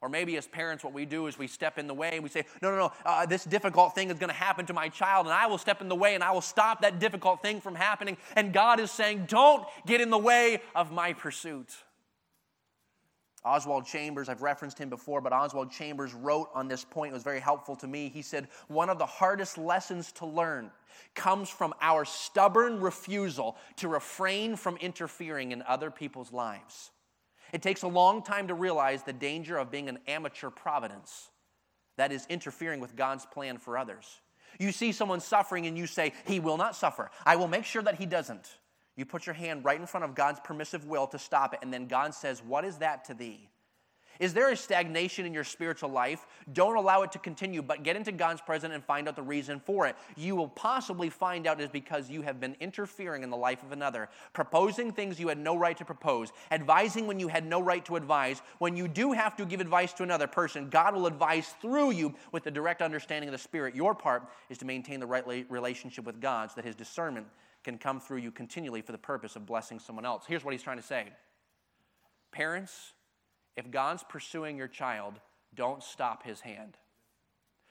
[0.00, 2.30] Or maybe as parents, what we do is we step in the way and we
[2.30, 5.26] say, no, no, no, uh, this difficult thing is going to happen to my child,
[5.26, 7.74] and I will step in the way and I will stop that difficult thing from
[7.74, 8.16] happening.
[8.36, 11.76] And God is saying, don't get in the way of my pursuit.
[13.44, 17.22] Oswald Chambers, I've referenced him before, but Oswald Chambers wrote on this point, it was
[17.22, 18.08] very helpful to me.
[18.08, 20.70] He said, One of the hardest lessons to learn
[21.14, 26.90] comes from our stubborn refusal to refrain from interfering in other people's lives.
[27.52, 31.30] It takes a long time to realize the danger of being an amateur providence
[31.96, 34.20] that is interfering with God's plan for others.
[34.58, 37.10] You see someone suffering and you say, He will not suffer.
[37.24, 38.57] I will make sure that he doesn't.
[38.98, 41.72] You put your hand right in front of God's permissive will to stop it, and
[41.72, 43.48] then God says, What is that to thee?
[44.18, 46.26] Is there a stagnation in your spiritual life?
[46.52, 49.60] Don't allow it to continue, but get into God's presence and find out the reason
[49.60, 49.94] for it.
[50.16, 53.70] You will possibly find out is because you have been interfering in the life of
[53.70, 57.84] another, proposing things you had no right to propose, advising when you had no right
[57.84, 58.42] to advise.
[58.58, 62.16] When you do have to give advice to another person, God will advise through you
[62.32, 63.76] with the direct understanding of the Spirit.
[63.76, 67.28] Your part is to maintain the right relationship with God so that His discernment
[67.64, 70.24] can come through you continually for the purpose of blessing someone else.
[70.26, 71.08] Here's what He's trying to say
[72.32, 72.92] Parents,
[73.56, 75.14] if God's pursuing your child,
[75.54, 76.76] don't stop his hand.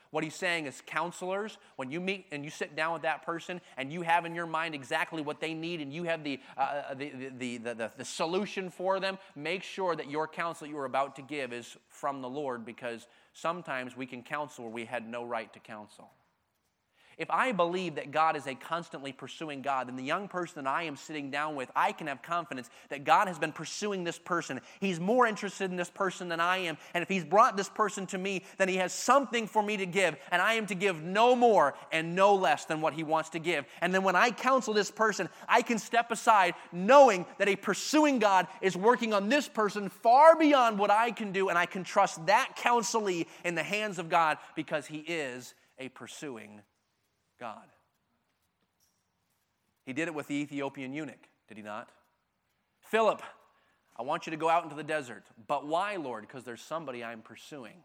[0.10, 3.60] What he's saying is, counselors, when you meet and you sit down with that person
[3.76, 6.62] and you have in your mind exactly what they need and you have the, uh,
[6.62, 10.78] uh the, the, the, the, the solution for them, make sure that your counsel you
[10.78, 14.86] are about to give is from the Lord because sometimes we can counsel where we
[14.86, 16.10] had no right to counsel.
[17.18, 20.70] If I believe that God is a constantly pursuing God, then the young person that
[20.70, 24.20] I am sitting down with, I can have confidence that God has been pursuing this
[24.20, 24.62] person.
[24.80, 26.78] He's more interested in this person than I am.
[26.94, 29.88] And if He's brought this person to me, then He has something for me to
[29.88, 30.16] give.
[30.32, 33.40] And I am to give no more and no less than what He wants to
[33.40, 33.66] give.
[33.82, 38.20] And then when I counsel this person, I can step aside knowing that a pursuing
[38.20, 41.50] God is working on this person far beyond what I can do.
[41.50, 45.90] And I can trust that counselee in the hands of God because He is a
[45.90, 46.62] pursuing
[47.40, 47.66] God.
[49.86, 51.90] He did it with the Ethiopian eunuch, did he not?
[52.82, 53.22] Philip,
[53.98, 55.24] I want you to go out into the desert.
[55.48, 56.28] But why, Lord?
[56.28, 57.78] Because there's somebody I'm pursuing.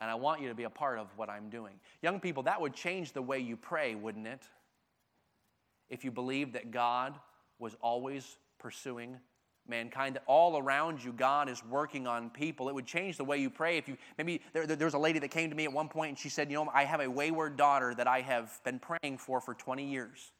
[0.00, 1.74] And I want you to be a part of what I'm doing.
[2.02, 4.42] Young people, that would change the way you pray, wouldn't it?
[5.88, 7.14] If you believed that God
[7.58, 9.16] was always pursuing
[9.68, 12.68] mankind, all around you, God is working on people.
[12.68, 13.76] It would change the way you pray.
[13.78, 16.10] If you maybe there, there, was a lady that came to me at one point
[16.10, 19.18] and she said, You know, I have a wayward daughter that I have been praying
[19.18, 20.32] for for 20 years.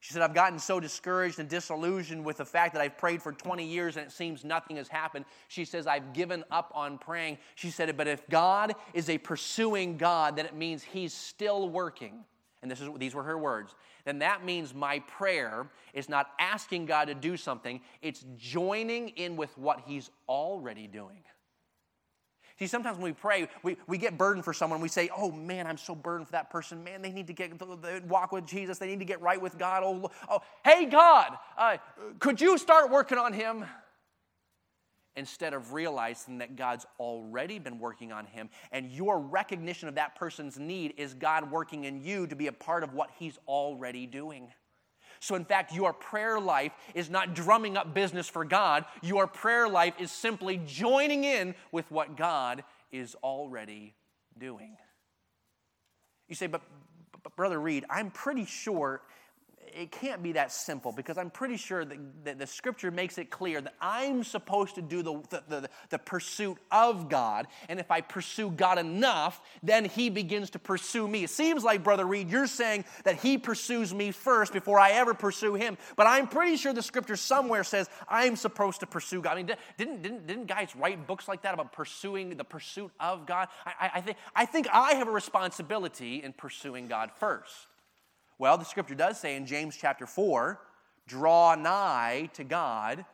[0.00, 3.32] She said, I've gotten so discouraged and disillusioned with the fact that I've prayed for
[3.32, 5.24] 20 years and it seems nothing has happened.
[5.48, 7.38] She says, I've given up on praying.
[7.54, 12.24] She said, But if God is a pursuing God, then it means He's still working
[12.64, 16.86] and this is, these were her words, then that means my prayer is not asking
[16.86, 21.22] God to do something, it's joining in with what He's already doing.
[22.58, 24.80] See, sometimes when we pray, we, we get burdened for someone.
[24.80, 26.84] We say, oh man, I'm so burdened for that person.
[26.84, 27.50] Man, they need to get
[28.06, 28.78] walk with Jesus.
[28.78, 29.82] They need to get right with God.
[29.84, 31.78] Oh, oh hey, God, uh,
[32.20, 33.64] could you start working on him?
[35.16, 40.16] Instead of realizing that God's already been working on him and your recognition of that
[40.16, 44.06] person's need is God working in you to be a part of what he's already
[44.06, 44.48] doing.
[45.20, 48.84] So, in fact, your prayer life is not drumming up business for God.
[49.00, 53.94] Your prayer life is simply joining in with what God is already
[54.38, 54.76] doing.
[56.28, 56.62] You say, but,
[57.22, 59.00] but Brother Reed, I'm pretty sure
[59.74, 63.30] it can't be that simple because I'm pretty sure that, that, the scripture makes it
[63.30, 67.46] clear that I'm supposed to do the, the, the, the pursuit of God.
[67.68, 71.24] And if I pursue God enough, then He begins to pursue me.
[71.24, 75.12] It seems like, Brother Reed, you're saying that He pursues me first before I ever
[75.14, 75.76] pursue Him.
[75.96, 79.32] But I'm pretty sure the scripture somewhere says I'm supposed to pursue God.
[79.32, 83.26] I mean, didn't, didn't, didn't guys write books like that about pursuing the pursuit of
[83.26, 83.48] God?
[83.66, 87.73] I, I, think, I think I have a responsibility in pursuing God first.
[88.38, 90.60] Well, the scripture does say in James chapter 4
[91.06, 93.04] draw nigh to God,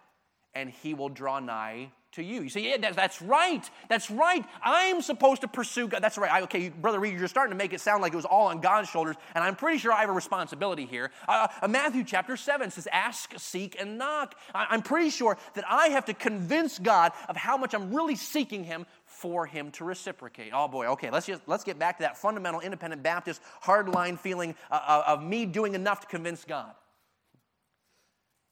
[0.54, 2.42] and he will draw nigh to you.
[2.42, 3.68] You say, yeah, that's, that's right.
[3.88, 4.44] That's right.
[4.62, 6.02] I'm supposed to pursue God.
[6.02, 6.30] That's right.
[6.30, 8.60] I, okay, Brother Reed, you're starting to make it sound like it was all on
[8.60, 11.12] God's shoulders, and I'm pretty sure I have a responsibility here.
[11.28, 14.34] Uh, uh Matthew chapter 7 says, ask, seek, and knock.
[14.54, 18.16] I, I'm pretty sure that I have to convince God of how much I'm really
[18.16, 18.86] seeking Him
[19.20, 20.52] for him to reciprocate.
[20.54, 24.54] Oh boy, okay, let's just let's get back to that fundamental independent Baptist hardline feeling
[24.70, 26.72] uh, uh, of me doing enough to convince God.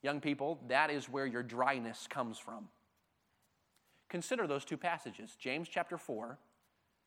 [0.03, 2.69] Young people, that is where your dryness comes from.
[4.11, 6.39] Consider those two passages, James chapter 4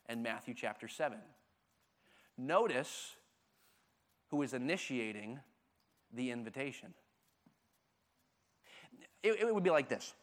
[0.08, 1.18] and Matthew chapter 7.
[2.38, 3.16] Notice
[4.30, 5.40] who is initiating
[6.14, 6.94] the invitation.
[9.24, 10.14] It, it would be like this.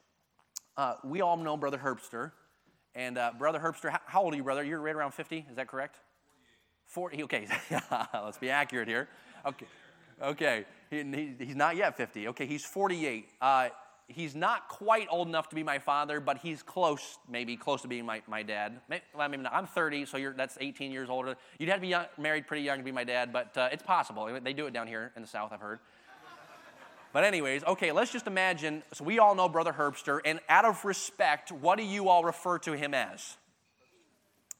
[0.76, 2.32] Uh, we all know Brother Herbster
[2.98, 4.64] and uh, Brother Herbster, how, how, old are you, brother?
[4.64, 6.00] You're right around 50, is that correct?
[6.86, 7.22] 40.
[7.22, 7.46] Okay,
[8.12, 9.08] let's be accurate here.
[9.46, 9.66] Okay,
[10.20, 10.64] okay.
[10.90, 12.28] He, he, he's not yet 50.
[12.28, 13.28] Okay, he's 48.
[13.40, 13.68] Uh,
[14.08, 17.88] he's not quite old enough to be my father, but he's close, maybe close to
[17.88, 18.80] being my, my dad.
[18.88, 19.46] Maybe, well, maybe.
[19.46, 21.36] I'm 30, so that's 18 years older.
[21.60, 23.82] You'd have to be young, married pretty young to be my dad, but uh, it's
[23.82, 24.28] possible.
[24.42, 25.78] They do it down here in the South, I've heard.
[27.18, 28.84] But, anyways, okay, let's just imagine.
[28.92, 32.60] So, we all know Brother Herbster, and out of respect, what do you all refer
[32.60, 33.36] to him as?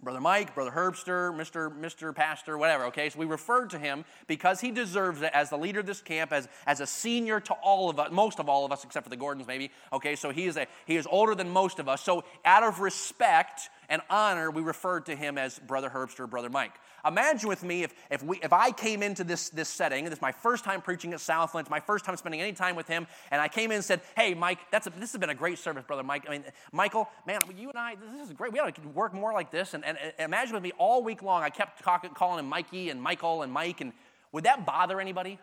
[0.02, 1.72] Brother Mike, Brother Herbster, Mr.
[1.72, 2.12] Mr.
[2.12, 3.10] Pastor, whatever, okay?
[3.10, 6.32] So we referred to him because he deserves it as the leader of this camp,
[6.32, 9.10] as, as a senior to all of us, most of all of us, except for
[9.10, 9.70] the Gordons, maybe.
[9.92, 12.02] Okay, so he is a he is older than most of us.
[12.02, 16.72] So out of respect and honor, we referred to him as Brother Herbster, Brother Mike.
[17.06, 20.22] Imagine with me if, if, we, if I came into this, this setting, this is
[20.22, 23.06] my first time preaching at Southland, it's my first time spending any time with him,
[23.30, 25.58] and I came in and said, Hey, Mike, that's a, this has been a great
[25.58, 26.24] service, Brother Mike.
[26.28, 28.52] I mean, Michael, man, you and I, this is great.
[28.52, 29.74] We ought to work more like this.
[29.74, 32.90] And, and, and imagine with me all week long, I kept talking, calling him Mikey
[32.90, 33.92] and Michael and Mike, and
[34.32, 35.38] would that bother anybody?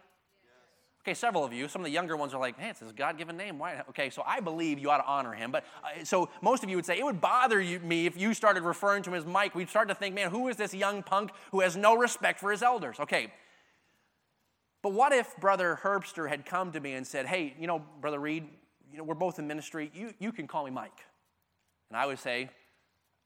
[1.06, 1.68] Okay, several of you.
[1.68, 3.60] Some of the younger ones are like, man, it's his God given name.
[3.60, 3.84] Why?
[3.89, 5.52] Okay, so I believe you ought to honor him.
[5.52, 8.34] But uh, so most of you would say, it would bother you, me if you
[8.34, 9.54] started referring to him as Mike.
[9.54, 12.50] We'd start to think, man, who is this young punk who has no respect for
[12.50, 13.00] his elders?
[13.00, 13.32] Okay.
[14.82, 18.20] But what if Brother Herbster had come to me and said, hey, you know, Brother
[18.20, 18.48] Reed,
[18.91, 19.91] you know, we're both in ministry.
[19.94, 21.02] You, you can call me Mike.
[21.91, 22.50] And I would say,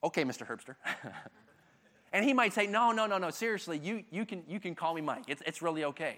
[0.04, 0.46] okay, Mr.
[0.46, 0.76] Herbster.
[2.12, 4.94] and he might say, no, no, no, no, seriously, you, you, can, you can call
[4.94, 5.24] me Mike.
[5.30, 6.18] It's, it's really okay.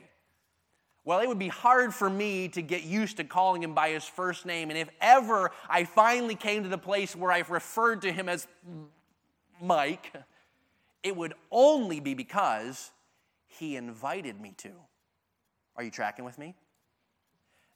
[1.03, 4.03] Well, it would be hard for me to get used to calling him by his
[4.03, 4.69] first name.
[4.69, 8.47] And if ever I finally came to the place where I've referred to him as
[9.59, 10.13] Mike,
[11.01, 12.91] it would only be because
[13.47, 14.71] he invited me to.
[15.75, 16.55] Are you tracking with me?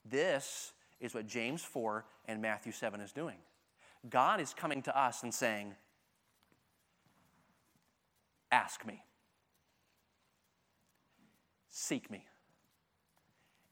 [0.08, 3.38] This is what James 4 and Matthew 7 is doing.
[4.08, 5.74] God is coming to us and saying,
[8.52, 9.04] Ask me,
[11.70, 12.26] seek me.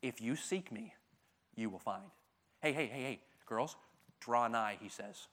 [0.04, 0.94] If you seek me,
[1.56, 2.04] you will find.
[2.62, 3.78] Hey, hey, hey, hey, girls,
[4.20, 5.28] draw nigh, he says.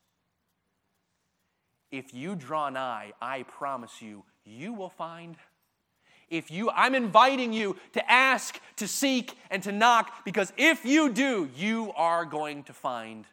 [1.91, 5.37] If you draw nigh, I promise you, you will find.
[6.29, 11.11] If you, I'm inviting you to ask, to seek, and to knock, because if you
[11.11, 13.27] do, you are going to find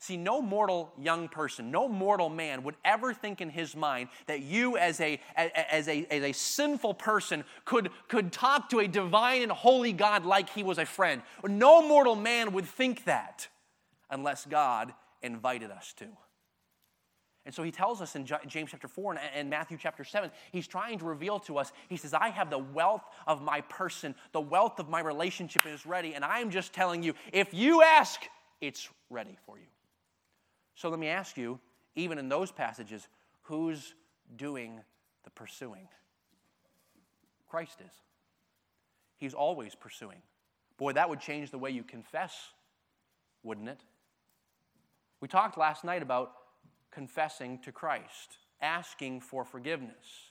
[0.00, 4.42] See, no mortal young person, no mortal man would ever think in his mind that
[4.42, 9.42] you, as a, as a, as a sinful person, could, could talk to a divine
[9.42, 11.22] and holy God like he was a friend.
[11.44, 13.48] No mortal man would think that
[14.08, 16.06] unless God invited us to.
[17.44, 20.98] And so he tells us in James chapter 4 and Matthew chapter 7, he's trying
[20.98, 24.78] to reveal to us, he says, I have the wealth of my person, the wealth
[24.78, 26.14] of my relationship is ready.
[26.14, 28.20] And I'm just telling you, if you ask,
[28.60, 29.64] it's ready for you.
[30.78, 31.58] So let me ask you,
[31.96, 33.08] even in those passages,
[33.42, 33.94] who's
[34.36, 34.80] doing
[35.24, 35.88] the pursuing?
[37.48, 37.90] Christ is.
[39.16, 40.22] He's always pursuing.
[40.76, 42.32] Boy, that would change the way you confess,
[43.42, 43.80] wouldn't it?
[45.20, 46.30] We talked last night about
[46.92, 50.27] confessing to Christ, asking for forgiveness.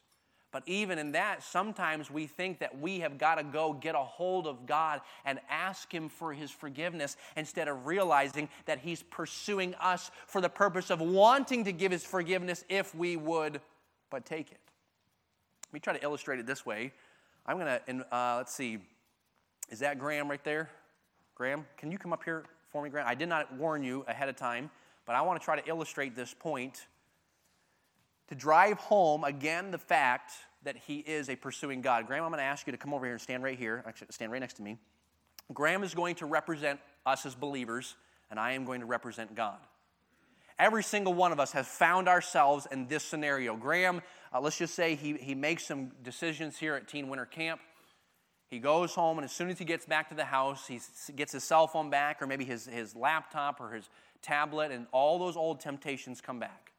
[0.52, 4.00] But even in that, sometimes we think that we have got to go get a
[4.00, 9.76] hold of God and ask Him for His forgiveness instead of realizing that He's pursuing
[9.76, 13.60] us for the purpose of wanting to give His forgiveness if we would
[14.10, 14.60] but take it.
[15.68, 16.94] Let me try to illustrate it this way.
[17.46, 18.78] I'm going to, uh, let's see,
[19.70, 20.70] is that Graham right there?
[21.36, 23.06] Graham, can you come up here for me, Graham?
[23.08, 24.70] I did not warn you ahead of time,
[25.06, 26.88] but I want to try to illustrate this point
[28.30, 32.08] to drive home again the fact that he is a pursuing God.
[32.08, 34.08] Graham, I'm going to ask you to come over here and stand right here, actually,
[34.12, 34.78] stand right next to me.
[35.54, 37.96] Graham is going to represent us as believers,
[38.30, 39.60] and I am going to represent God.
[40.60, 43.56] Every single one of us has found ourselves in this scenario.
[43.56, 44.02] Graham,
[44.34, 47.62] uh, let's just say he, he makes some decisions here at Teen Winter Camp.
[48.50, 50.80] He goes home, and as soon as he gets back to the house, he
[51.16, 53.90] gets his cell phone back, or maybe his, his laptop or his
[54.22, 56.72] tablet, and all those old temptations come back.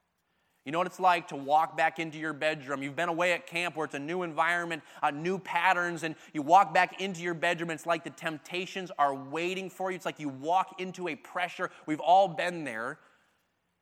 [0.69, 2.83] You know what it's like to walk back into your bedroom.
[2.83, 6.43] You've been away at camp where it's a new environment, uh, new patterns, and you
[6.43, 9.97] walk back into your bedroom, it's like the temptations are waiting for you.
[9.97, 11.71] It's like you walk into a pressure.
[11.87, 12.99] We've all been there.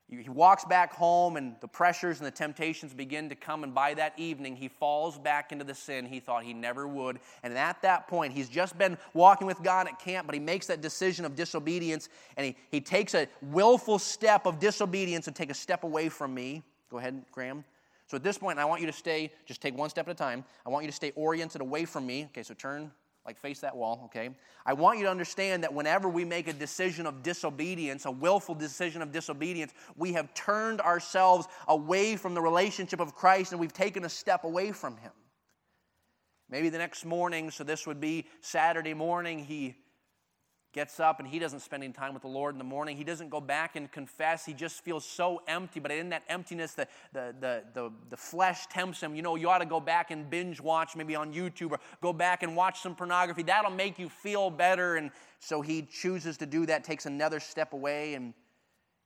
[0.08, 3.64] He walks back home, and the pressures and the temptations begin to come.
[3.64, 7.18] And by that evening, he falls back into the sin he thought he never would.
[7.42, 10.68] And at that point, he's just been walking with God at camp, but he makes
[10.68, 15.50] that decision of disobedience, and he, he takes a willful step of disobedience and take
[15.50, 16.62] a step away from me.
[16.90, 17.64] Go ahead, Graham.
[18.06, 20.14] So at this point, I want you to stay, just take one step at a
[20.14, 20.44] time.
[20.64, 22.26] I want you to stay oriented away from me.
[22.26, 22.92] Okay, so turn,
[23.26, 24.30] like face that wall, okay?
[24.64, 28.54] I want you to understand that whenever we make a decision of disobedience, a willful
[28.54, 33.72] decision of disobedience, we have turned ourselves away from the relationship of Christ and we've
[33.72, 35.12] taken a step away from Him.
[36.48, 39.74] Maybe the next morning, so this would be Saturday morning, he
[40.76, 42.98] gets up and he doesn't spend any time with the Lord in the morning.
[42.98, 44.44] He doesn't go back and confess.
[44.44, 45.80] He just feels so empty.
[45.80, 49.14] But in that emptiness, the, the, the, the, the flesh tempts him.
[49.14, 52.12] You know, you ought to go back and binge watch maybe on YouTube or go
[52.12, 53.42] back and watch some pornography.
[53.42, 54.96] That'll make you feel better.
[54.96, 55.10] And
[55.40, 58.12] so he chooses to do that, takes another step away.
[58.12, 58.34] And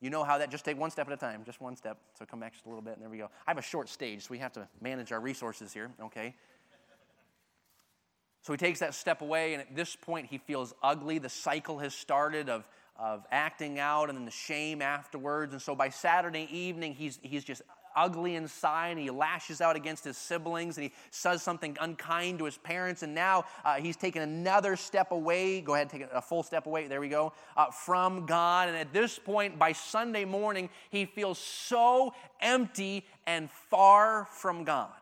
[0.01, 1.97] you know how that just take one step at a time, just one step.
[2.19, 3.29] So come back just a little bit, and there we go.
[3.47, 6.35] I have a short stage, so we have to manage our resources here, okay?
[8.41, 11.19] So he takes that step away, and at this point, he feels ugly.
[11.19, 12.67] The cycle has started of,
[12.97, 15.53] of acting out and then the shame afterwards.
[15.53, 17.61] And so by Saturday evening, he's, he's just
[17.95, 18.91] ugly inside.
[18.91, 23.03] And he lashes out against his siblings and he says something unkind to his parents.
[23.03, 25.61] And now uh, he's taken another step away.
[25.61, 26.87] Go ahead take a full step away.
[26.87, 27.33] There we go.
[27.55, 28.69] Uh, from god.
[28.69, 35.00] And at this point by sunday morning he feels so empty and far from god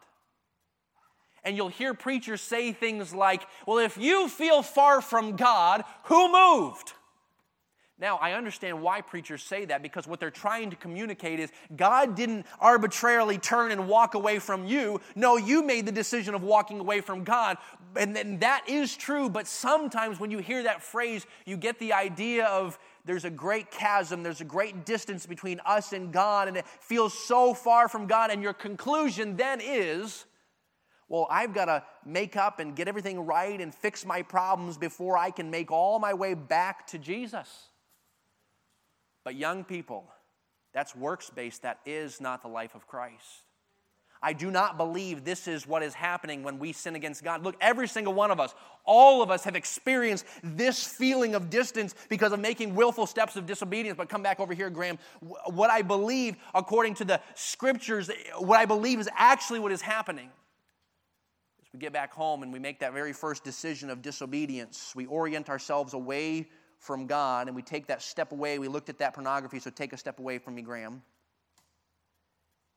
[1.44, 6.32] and you'll hear preachers say things like, Well, if you feel far from God, who
[6.32, 6.94] moved?
[8.02, 12.16] Now, I understand why preachers say that because what they're trying to communicate is God
[12.16, 15.02] didn't arbitrarily turn and walk away from you.
[15.16, 17.58] No, you made the decision of walking away from God.
[17.98, 21.92] And then that is true, but sometimes when you hear that phrase, you get the
[21.92, 26.56] idea of there's a great chasm, there's a great distance between us and God, and
[26.56, 28.32] it feels so far from God.
[28.32, 30.24] And your conclusion then is,
[31.10, 35.18] well, I've got to make up and get everything right and fix my problems before
[35.18, 37.50] I can make all my way back to Jesus.
[39.26, 40.06] But, young people,
[40.72, 41.64] that's works based.
[41.64, 43.44] That is not the life of Christ.
[44.22, 47.42] I do not believe this is what is happening when we sin against God.
[47.42, 48.54] Look, every single one of us,
[48.84, 53.46] all of us have experienced this feeling of distance because of making willful steps of
[53.46, 53.98] disobedience.
[53.98, 55.00] But come back over here, Graham.
[55.22, 60.30] What I believe, according to the scriptures, what I believe is actually what is happening
[61.74, 65.50] we get back home and we make that very first decision of disobedience, we orient
[65.50, 66.50] ourselves away
[66.80, 68.58] from God and we take that step away.
[68.58, 71.04] We looked at that pornography, so take a step away from me, Graham.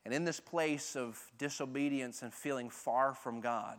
[0.05, 3.79] And in this place of disobedience and feeling far from God,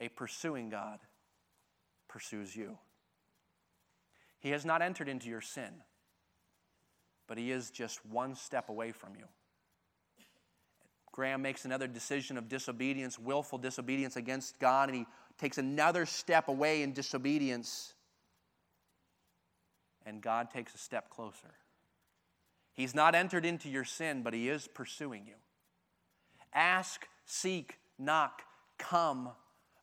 [0.00, 1.00] a pursuing God
[2.08, 2.78] pursues you.
[4.38, 5.82] He has not entered into your sin,
[7.26, 9.26] but He is just one step away from you.
[11.12, 15.06] Graham makes another decision of disobedience, willful disobedience against God, and he
[15.38, 17.94] takes another step away in disobedience.
[20.06, 21.54] And God takes a step closer.
[22.74, 25.34] He's not entered into your sin, but he is pursuing you.
[26.54, 28.42] Ask, seek, knock,
[28.78, 29.30] come,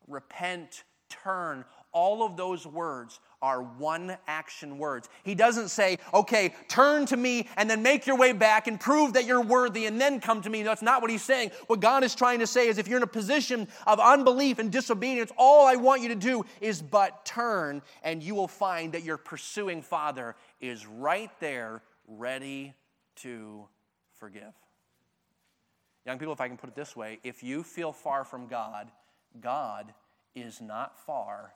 [0.07, 1.65] repent, turn.
[1.91, 5.09] All of those words are one action words.
[5.23, 9.13] He doesn't say, okay, turn to me and then make your way back and prove
[9.13, 10.63] that you're worthy and then come to me.
[10.63, 11.51] That's not what he's saying.
[11.67, 14.71] What God is trying to say is if you're in a position of unbelief and
[14.71, 19.03] disobedience, all I want you to do is but turn and you will find that
[19.03, 22.73] your pursuing Father is right there, ready
[23.17, 23.67] to
[24.19, 24.53] forgive.
[26.05, 28.89] Young people, if I can put it this way, if you feel far from God,
[29.39, 29.93] God
[30.33, 31.53] is not far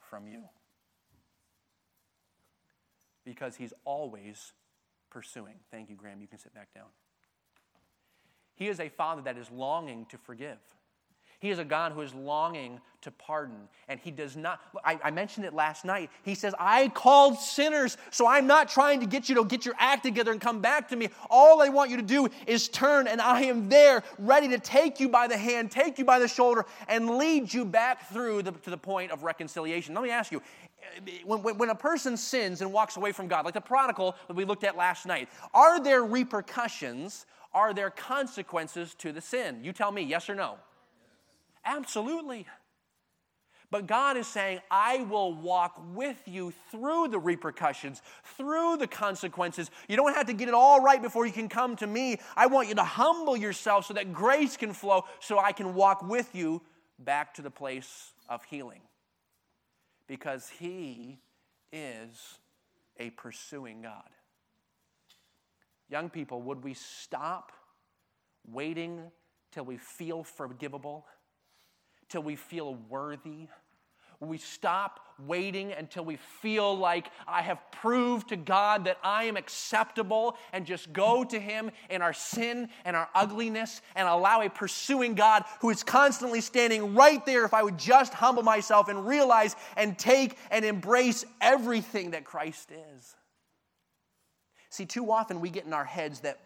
[0.00, 0.42] from you
[3.24, 4.52] because he's always
[5.10, 5.54] pursuing.
[5.70, 6.20] Thank you, Graham.
[6.20, 6.86] You can sit back down.
[8.54, 10.58] He is a father that is longing to forgive.
[11.42, 13.68] He is a God who is longing to pardon.
[13.88, 16.08] And He does not, I, I, mentioned it last night.
[16.22, 19.74] He says, I called sinners, so I'm not trying to get you to get your
[19.76, 21.08] act together and come back to me.
[21.28, 25.00] All I want you to do is turn, and I am there, ready to take
[25.00, 28.52] you by the hand, take you by the shoulder, and lead you back through the,
[28.52, 29.96] to the point of reconciliation.
[29.96, 30.40] Let me ask you
[31.24, 34.34] when, when, when a person sins and walks away from God, like the prodigal that
[34.34, 37.26] we looked at last night, are there repercussions?
[37.54, 39.60] Are there consequences to the sin?
[39.62, 40.56] You tell me, yes or no?
[41.64, 42.46] Absolutely.
[43.70, 48.02] But God is saying, I will walk with you through the repercussions,
[48.36, 49.70] through the consequences.
[49.88, 52.18] You don't have to get it all right before you can come to me.
[52.36, 56.02] I want you to humble yourself so that grace can flow, so I can walk
[56.02, 56.60] with you
[56.98, 58.82] back to the place of healing.
[60.12, 61.16] Because He
[61.72, 62.38] is
[62.98, 64.10] a pursuing God.
[65.88, 67.50] Young people, would we stop
[68.46, 69.10] waiting
[69.52, 71.06] till we feel forgivable?
[72.12, 73.48] till we feel worthy.
[74.22, 79.36] We stop waiting until we feel like I have proved to God that I am
[79.36, 84.48] acceptable and just go to Him in our sin and our ugliness and allow a
[84.48, 89.06] pursuing God who is constantly standing right there if I would just humble myself and
[89.06, 93.16] realize and take and embrace everything that Christ is.
[94.70, 96.38] See, too often we get in our heads that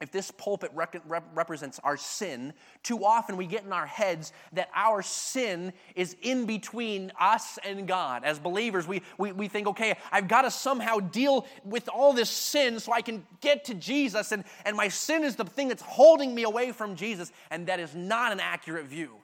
[0.00, 4.32] if this pulpit rec- rep- represents our sin, too often we get in our heads
[4.52, 8.24] that our sin is in between us and God.
[8.24, 12.30] As believers, we, we, we think, okay, I've got to somehow deal with all this
[12.30, 15.82] sin so I can get to Jesus, and, and my sin is the thing that's
[15.82, 17.32] holding me away from Jesus.
[17.50, 19.16] And that is not an accurate view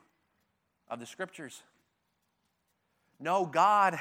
[0.89, 1.63] of the scriptures.
[3.21, 3.99] No, God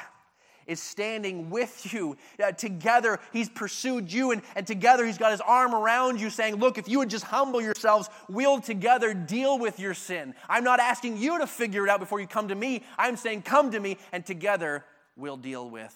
[0.68, 2.18] is standing with you.
[2.43, 6.55] Uh, together, He's pursued you, and, and together, He's got His arm around you, saying,
[6.55, 10.34] Look, if you would just humble yourselves, we'll together deal with your sin.
[10.49, 12.84] I'm not asking you to figure it out before you come to me.
[12.97, 14.86] I'm saying, Come to me, and together,
[15.16, 15.95] we'll deal with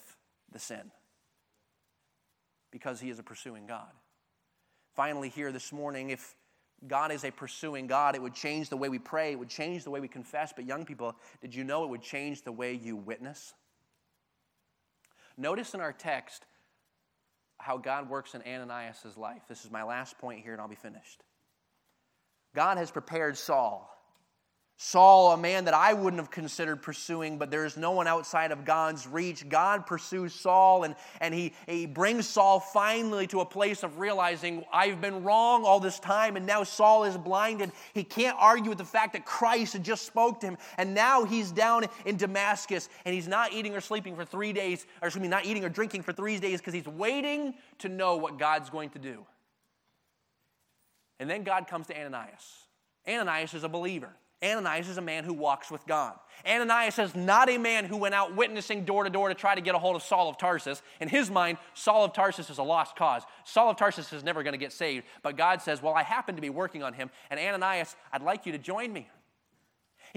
[0.52, 0.90] the sin.
[2.70, 3.90] Because He is a pursuing God.
[4.94, 6.34] Finally, here this morning, if
[6.86, 9.84] God is a pursuing God, it would change the way we pray, it would change
[9.84, 10.52] the way we confess.
[10.54, 13.54] But, young people, did you know it would change the way you witness?
[15.38, 16.44] Notice in our text
[17.58, 19.42] how God works in Ananias' life.
[19.48, 21.22] This is my last point here, and I'll be finished.
[22.54, 23.88] God has prepared Saul
[24.80, 28.52] Saul, a man that I wouldn't have considered pursuing, but there is no one outside
[28.52, 29.48] of God's reach.
[29.48, 34.64] God pursues Saul, and, and he, he brings Saul finally to a place of realizing,
[34.72, 37.72] I've been wrong all this time, and now Saul is blinded.
[37.92, 41.24] He can't argue with the fact that Christ had just spoke to him, and now
[41.24, 45.20] he's down in Damascus, and he's not eating or sleeping for three days, or excuse
[45.20, 48.70] me, not eating or drinking for three days because he's waiting to know what God's
[48.70, 49.26] going to do.
[51.18, 52.68] And then God comes to Ananias.
[53.08, 54.14] Ananias is a believer.
[54.42, 56.14] Ananias is a man who walks with God.
[56.46, 59.60] Ananias is not a man who went out witnessing door to door to try to
[59.60, 60.80] get a hold of Saul of Tarsus.
[61.00, 63.22] In his mind, Saul of Tarsus is a lost cause.
[63.44, 65.06] Saul of Tarsus is never going to get saved.
[65.22, 67.10] But God says, Well, I happen to be working on him.
[67.30, 69.08] And Ananias, I'd like you to join me.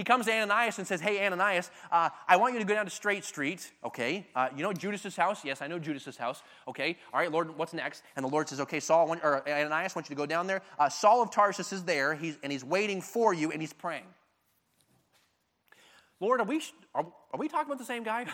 [0.02, 2.86] He comes to Ananias and says, Hey, Ananias, uh, I want you to go down
[2.86, 3.72] to Straight Street.
[3.84, 4.26] Okay.
[4.34, 5.46] Uh, you know Judas's house?
[5.46, 6.42] Yes, I know Judas's house.
[6.68, 6.98] Okay.
[7.14, 8.02] All right, Lord, what's next?
[8.16, 10.48] And the Lord says, Okay, Saul, want, or Ananias, I want you to go down
[10.48, 10.64] there.
[10.80, 14.06] Uh, Saul of Tarsus is there, he's, and he's waiting for you, and he's praying.
[16.20, 16.64] Lord, are we,
[16.96, 18.26] are, are we talking about the same guy?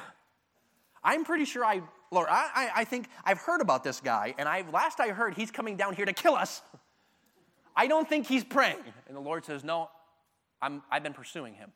[1.03, 4.47] I'm pretty sure I, Lord, I, I, I think I've heard about this guy, and
[4.47, 6.61] I last I heard he's coming down here to kill us.
[7.75, 8.77] I don't think he's praying.
[9.07, 9.89] And the Lord says, No,
[10.61, 11.71] I'm, I've been pursuing him.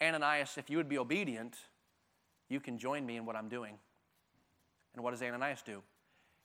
[0.00, 1.56] Ananias, if you would be obedient,
[2.48, 3.78] you can join me in what I'm doing.
[4.94, 5.82] And what does Ananias do?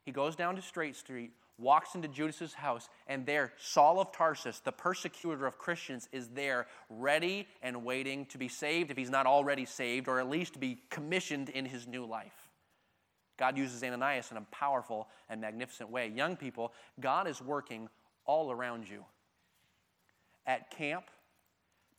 [0.03, 4.59] He goes down to Straight Street, walks into Judas's house, and there Saul of Tarsus,
[4.59, 9.25] the persecutor of Christians, is there ready and waiting to be saved if he's not
[9.25, 12.49] already saved, or at least to be commissioned in his new life.
[13.37, 16.07] God uses Ananias in a powerful and magnificent way.
[16.07, 17.89] Young people, God is working
[18.25, 19.03] all around you
[20.47, 21.05] at camp,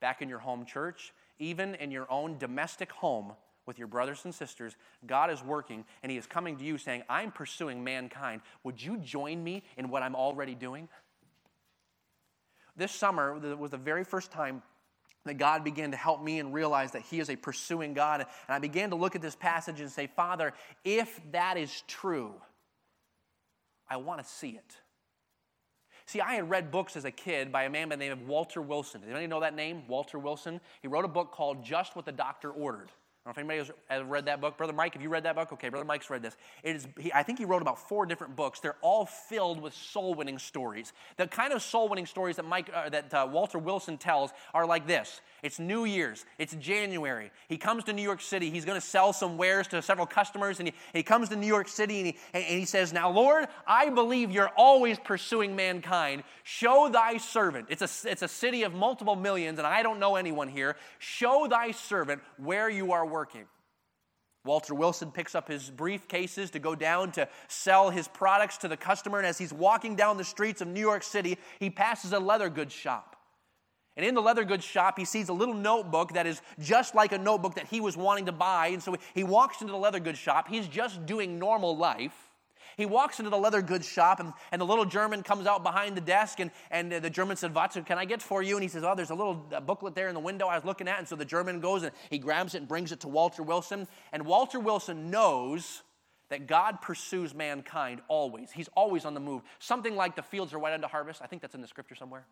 [0.01, 3.33] back in your home church, even in your own domestic home
[3.67, 4.75] with your brothers and sisters.
[5.07, 8.41] God is working and He is coming to you saying, I'm pursuing mankind.
[8.65, 10.89] Would you join me in what I'm already doing?
[12.77, 14.63] This summer was the very first time
[15.27, 18.21] that God began to help me and realize that He is a pursuing God.
[18.21, 22.35] And I began to look at this passage and say, Father, if that is true,
[23.91, 24.77] I want to see it.
[26.09, 28.27] See, I had read books as a kid by a man by the name of
[28.27, 29.03] Walter Wilson.
[29.03, 29.83] Does anybody know that name?
[29.89, 30.59] Walter Wilson.
[30.81, 32.89] He wrote a book called Just What the Doctor Ordered.
[33.27, 34.57] I don't know if anybody has ever read that book.
[34.57, 35.53] Brother Mike, have you read that book?
[35.53, 36.39] Okay, Brother Mike's read this.
[36.63, 38.59] It is, he, I think he wrote about four different books.
[38.59, 40.95] They're all filled with soul winning stories.
[41.19, 44.65] The kind of soul winning stories that, Mike, uh, that uh, Walter Wilson tells are
[44.65, 46.25] like this it's New Year's.
[46.39, 47.31] It's January.
[47.49, 48.51] He comes to New York City.
[48.51, 50.59] He's going to sell some wares to several customers.
[50.59, 53.47] And he, he comes to New York City and he, and he says, Now, Lord,
[53.67, 56.25] I believe you're always pursuing mankind.
[56.43, 57.67] Show thy servant.
[57.71, 60.77] It's a, it's a city of multiple millions, and I don't know anyone here.
[60.99, 63.45] Show thy servant where you are working.
[64.45, 68.77] Walter Wilson picks up his briefcases to go down to sell his products to the
[68.77, 69.19] customer.
[69.19, 72.49] And as he's walking down the streets of New York City, he passes a leather
[72.49, 73.18] goods shop.
[73.99, 77.11] And in the leather goods shop, he sees a little notebook that is just like
[77.11, 78.69] a notebook that he was wanting to buy.
[78.69, 80.47] And so he walks into the leather goods shop.
[80.47, 82.15] He's just doing normal life.
[82.77, 85.97] He walks into the leather goods shop, and, and the little German comes out behind
[85.97, 88.55] the desk, and, and the German said, What can I get for you?
[88.55, 89.35] And he says, Oh, there's a little
[89.67, 91.01] booklet there in the window I was looking at.
[91.01, 93.89] And so the German goes and he grabs it and brings it to Walter Wilson.
[94.13, 95.83] And Walter Wilson knows
[96.29, 98.53] that God pursues mankind always.
[98.53, 99.43] He's always on the move.
[99.59, 101.21] Something like the fields are white unto harvest.
[101.21, 102.27] I think that's in the scripture somewhere.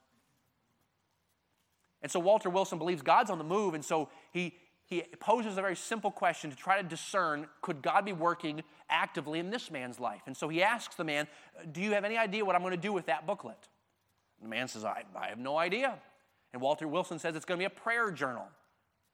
[2.07, 4.55] And so Walter Wilson believes God's on the move, and so he,
[4.85, 9.41] he poses a very simple question to try to discern could God be working actively
[9.41, 10.23] in this man's life?
[10.27, 11.27] And so he asks the man,
[11.73, 13.59] Do you have any idea what I'm going to do with that booklet?
[14.39, 15.99] And the man says, I, I have no idea.
[16.53, 18.47] And Walter Wilson says it's going to be a prayer journal.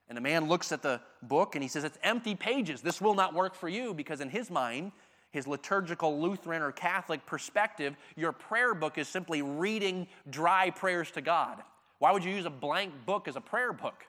[0.07, 2.81] And the man looks at the book and he says, It's empty pages.
[2.81, 4.91] This will not work for you because in his mind,
[5.31, 11.21] his liturgical Lutheran or Catholic perspective, your prayer book is simply reading dry prayers to
[11.21, 11.63] God.
[12.03, 14.05] Why would you use a blank book as a prayer book?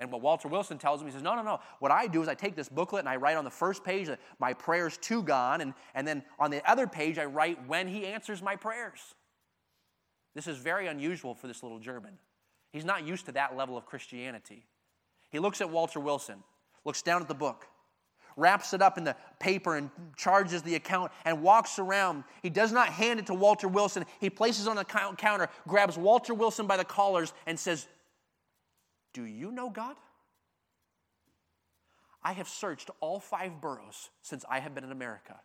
[0.00, 1.60] And what Walter Wilson tells him, he says, No, no, no.
[1.78, 4.10] What I do is I take this booklet and I write on the first page
[4.40, 8.04] my prayers to God, and, and then on the other page I write when he
[8.04, 9.14] answers my prayers.
[10.34, 12.18] This is very unusual for this little German.
[12.72, 14.66] He's not used to that level of Christianity.
[15.30, 16.42] He looks at Walter Wilson,
[16.84, 17.68] looks down at the book,
[18.38, 22.24] wraps it up in the paper and charges the account and walks around.
[22.42, 24.06] He does not hand it to Walter Wilson.
[24.20, 27.86] He places it on the counter, grabs Walter Wilson by the collars, and says,
[29.12, 29.96] do you know God?
[32.22, 35.40] I have searched all five boroughs since I have been in America,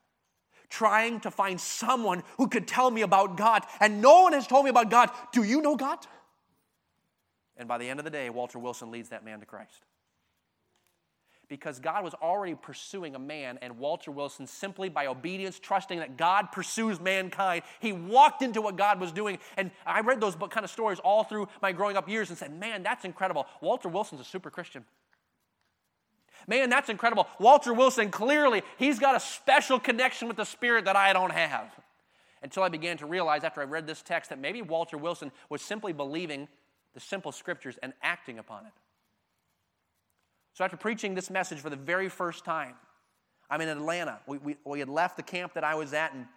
[0.70, 4.66] trying to find someone who could tell me about God, and no one has told
[4.66, 5.10] me about God.
[5.32, 6.00] Do you know God?
[7.58, 9.84] And by the end of the day, Walter Wilson leads that man to Christ
[11.54, 16.18] because God was already pursuing a man, and Walter Wilson, simply by obedience, trusting that
[16.18, 19.38] God pursues mankind, he walked into what God was doing.
[19.56, 22.52] And I read those kind of stories all through my growing up years and said,
[22.60, 23.46] Man, that's incredible.
[23.62, 24.84] Walter Wilson's a super Christian.
[26.48, 27.28] Man, that's incredible.
[27.38, 31.68] Walter Wilson, clearly, he's got a special connection with the Spirit that I don't have.
[32.42, 35.62] Until I began to realize after I read this text that maybe Walter Wilson was
[35.62, 36.48] simply believing
[36.96, 38.74] the simple scriptures and acting upon it.
[40.54, 42.76] So after preaching this message for the very first time,
[43.50, 44.20] I'm in Atlanta.
[44.28, 46.28] We, we, we had left the camp that I was at and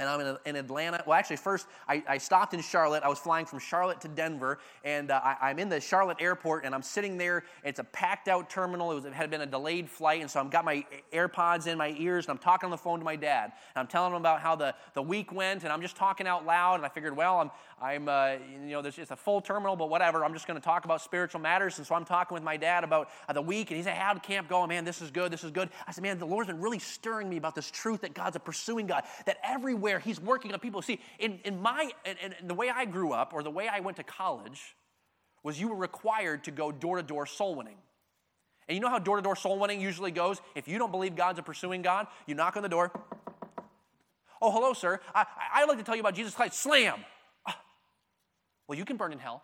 [0.00, 1.02] and I'm in, in, Atlanta.
[1.04, 3.02] Well, actually, first I, I, stopped in Charlotte.
[3.02, 6.64] I was flying from Charlotte to Denver, and uh, I, am in the Charlotte airport,
[6.64, 7.42] and I'm sitting there.
[7.64, 8.92] It's a packed out terminal.
[8.92, 11.76] It, was, it had been a delayed flight, and so I've got my AirPods in
[11.76, 13.46] my ears, and I'm talking on the phone to my dad.
[13.74, 16.46] And I'm telling him about how the, the week went, and I'm just talking out
[16.46, 16.76] loud.
[16.76, 17.50] And I figured, well, I'm,
[17.80, 20.24] I'm uh, you know, just a full terminal, but whatever.
[20.24, 21.78] I'm just going to talk about spiritual matters.
[21.78, 24.22] And so I'm talking with my dad about uh, the week, and he said, How'd
[24.22, 24.66] camp go?
[24.66, 25.32] Man, this is good.
[25.32, 25.70] This is good.
[25.86, 28.40] I said, Man, the Lord's been really stirring me about this truth that God's a
[28.40, 30.00] pursuing God, that everywhere.
[30.00, 30.82] He's working on people.
[30.82, 33.80] See, in, in my, in, in the way I grew up or the way I
[33.80, 34.74] went to college
[35.44, 37.76] was you were required to go door to door soul winning.
[38.68, 40.40] And you know how door to door soul winning usually goes?
[40.54, 42.90] If you don't believe God's a pursuing God, you knock on the door.
[44.42, 45.00] Oh, hello, sir.
[45.14, 46.58] I, I'd like to tell you about Jesus Christ.
[46.58, 46.96] Slam.
[48.68, 49.42] Well, you can burn in hell.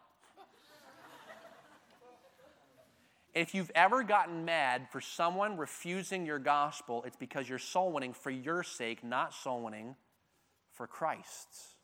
[3.34, 8.12] If you've ever gotten mad for someone refusing your gospel, it's because you're soul winning
[8.12, 9.96] for your sake, not soul winning
[10.72, 11.74] for Christ's.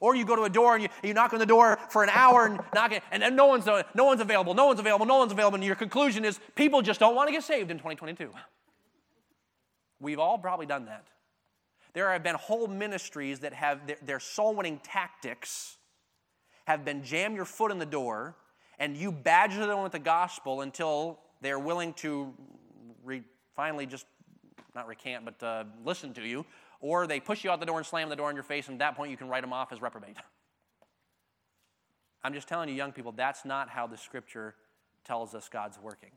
[0.00, 2.10] Or you go to a door and you, you knock on the door for an
[2.10, 5.06] hour and knock it, and, and no, one's, uh, no one's available, no one's available,
[5.06, 7.78] no one's available, and your conclusion is people just don't want to get saved in
[7.78, 8.30] 2022.
[10.00, 11.06] We've all probably done that.
[11.94, 15.77] There have been whole ministries that have their, their soul winning tactics
[16.68, 18.36] have been jam your foot in the door
[18.78, 22.30] and you badger them with the gospel until they're willing to
[23.02, 23.22] re,
[23.56, 24.04] finally just
[24.74, 26.44] not recant, but uh, listen to you,
[26.82, 28.74] or they push you out the door and slam the door in your face, and
[28.74, 30.16] at that point you can write them off as reprobate.
[32.22, 34.54] I'm just telling you, young people, that's not how the scripture
[35.06, 36.10] tells us God's working.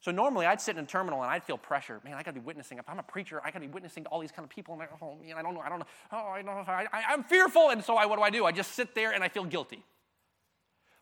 [0.00, 2.00] So normally I'd sit in a terminal and I'd feel pressure.
[2.04, 2.78] Man, I got to be witnessing.
[2.78, 4.74] If I'm a preacher, I got to be witnessing to all these kind of people.
[4.74, 5.60] And I, oh, man, I don't know.
[5.60, 5.86] I don't know.
[6.10, 7.68] Oh, I don't know I, I, I'm fearful.
[7.68, 8.46] And so I, what do I do?
[8.46, 9.84] I just sit there and I feel guilty.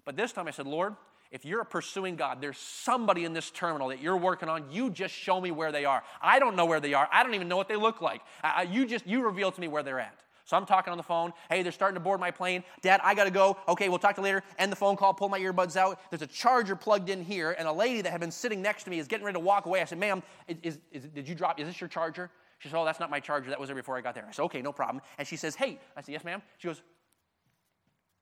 [0.05, 0.97] But this time I said, Lord,
[1.31, 4.65] if you're pursuing God, there's somebody in this terminal that you're working on.
[4.71, 6.03] You just show me where they are.
[6.21, 7.09] I don't know where they are.
[7.13, 8.23] I don't even know what they look like.
[8.43, 10.19] Uh, you just you reveal to me where they're at.
[10.49, 11.35] So I'm talking on the phone.
[11.51, 12.65] Hey, they're starting to board my plane.
[12.81, 13.59] Dad, I got to go.
[13.69, 14.43] Okay, we'll talk to you later.
[14.59, 16.01] End the phone call, pull my earbuds out.
[16.11, 18.91] There's a charger plugged in here, and a lady that had been sitting next to
[18.91, 19.83] me is getting ready to walk away.
[19.83, 20.23] I said, ma'am,
[20.63, 22.31] is, is, did you drop, is this your charger?
[22.61, 23.51] She said, oh, that's not my charger.
[23.51, 24.25] That was there before I got there.
[24.27, 25.03] I said, okay, no problem.
[25.19, 25.79] And she says, hey.
[25.95, 26.41] I said, yes, ma'am.
[26.57, 26.81] She goes,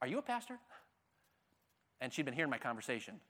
[0.02, 0.58] are you a pastor?
[2.00, 3.20] And she'd been hearing my conversation.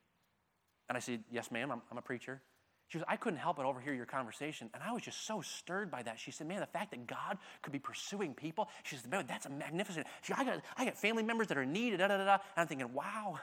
[0.89, 2.41] And I said, Yes, ma'am, I'm, I'm a preacher.
[2.87, 4.69] She goes, I couldn't help but overhear your conversation.
[4.73, 6.19] And I was just so stirred by that.
[6.19, 9.45] She said, Man, the fact that God could be pursuing people, she said, Man, that's
[9.45, 10.07] a magnificent.
[10.21, 12.25] She I got, I got family members that are needed, da da da.
[12.25, 12.33] da.
[12.33, 13.39] And I'm thinking, wow,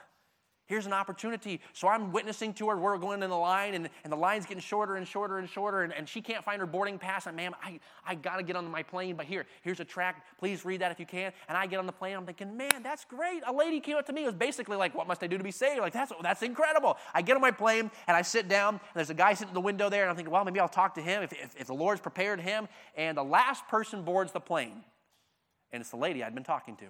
[0.67, 1.61] Here's an opportunity.
[1.73, 2.77] So I'm witnessing to her.
[2.77, 5.83] We're going in the line, and, and the line's getting shorter and shorter and shorter,
[5.83, 7.27] and, and she can't find her boarding pass.
[7.27, 10.25] And, ma'am, I, I got to get on my plane, but here, here's a track.
[10.39, 11.31] Please read that if you can.
[11.47, 12.15] And I get on the plane.
[12.15, 13.43] I'm thinking, man, that's great.
[13.45, 14.23] A lady came up to me.
[14.23, 15.81] It was basically like, what must I do to be saved?
[15.81, 16.97] Like, that's, that's incredible.
[17.13, 19.53] I get on my plane, and I sit down, and there's a guy sitting in
[19.53, 21.67] the window there, and I'm thinking, well, maybe I'll talk to him if, if, if
[21.67, 22.67] the Lord's prepared him.
[22.95, 24.83] And the last person boards the plane,
[25.71, 26.85] and it's the lady I'd been talking to.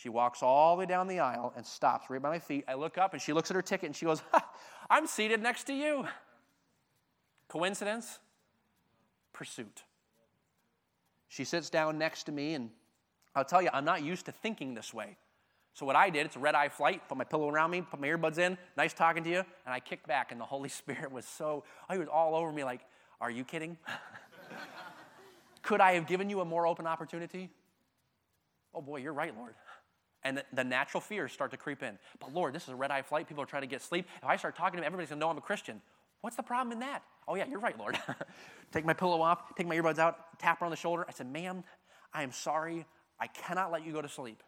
[0.00, 2.64] She walks all the way down the aisle and stops right by my feet.
[2.66, 4.22] I look up and she looks at her ticket and she goes,
[4.88, 6.06] I'm seated next to you.
[7.48, 8.18] Coincidence?
[9.34, 9.82] Pursuit.
[11.28, 12.70] She sits down next to me, and
[13.34, 15.18] I'll tell you, I'm not used to thinking this way.
[15.74, 18.00] So, what I did, it's a red eye flight, put my pillow around me, put
[18.00, 21.12] my earbuds in, nice talking to you, and I kicked back, and the Holy Spirit
[21.12, 22.80] was so, he was all over me like,
[23.20, 23.76] Are you kidding?
[25.62, 27.50] Could I have given you a more open opportunity?
[28.74, 29.54] Oh boy, you're right, Lord.
[30.22, 31.98] And the, natural fears start to creep in.
[32.18, 33.26] But Lord, this is a red eye flight.
[33.26, 34.06] People are trying to get sleep.
[34.22, 35.80] If I start talking to them, everybody's gonna know I'm a Christian.
[36.20, 37.02] What's the problem in that?
[37.26, 37.98] Oh, yeah, you're right, Lord.
[38.72, 41.06] take my pillow off, take my earbuds out, tap her on the shoulder.
[41.08, 41.64] I said, Ma'am,
[42.12, 42.84] I am sorry.
[43.18, 44.42] I cannot let you go to sleep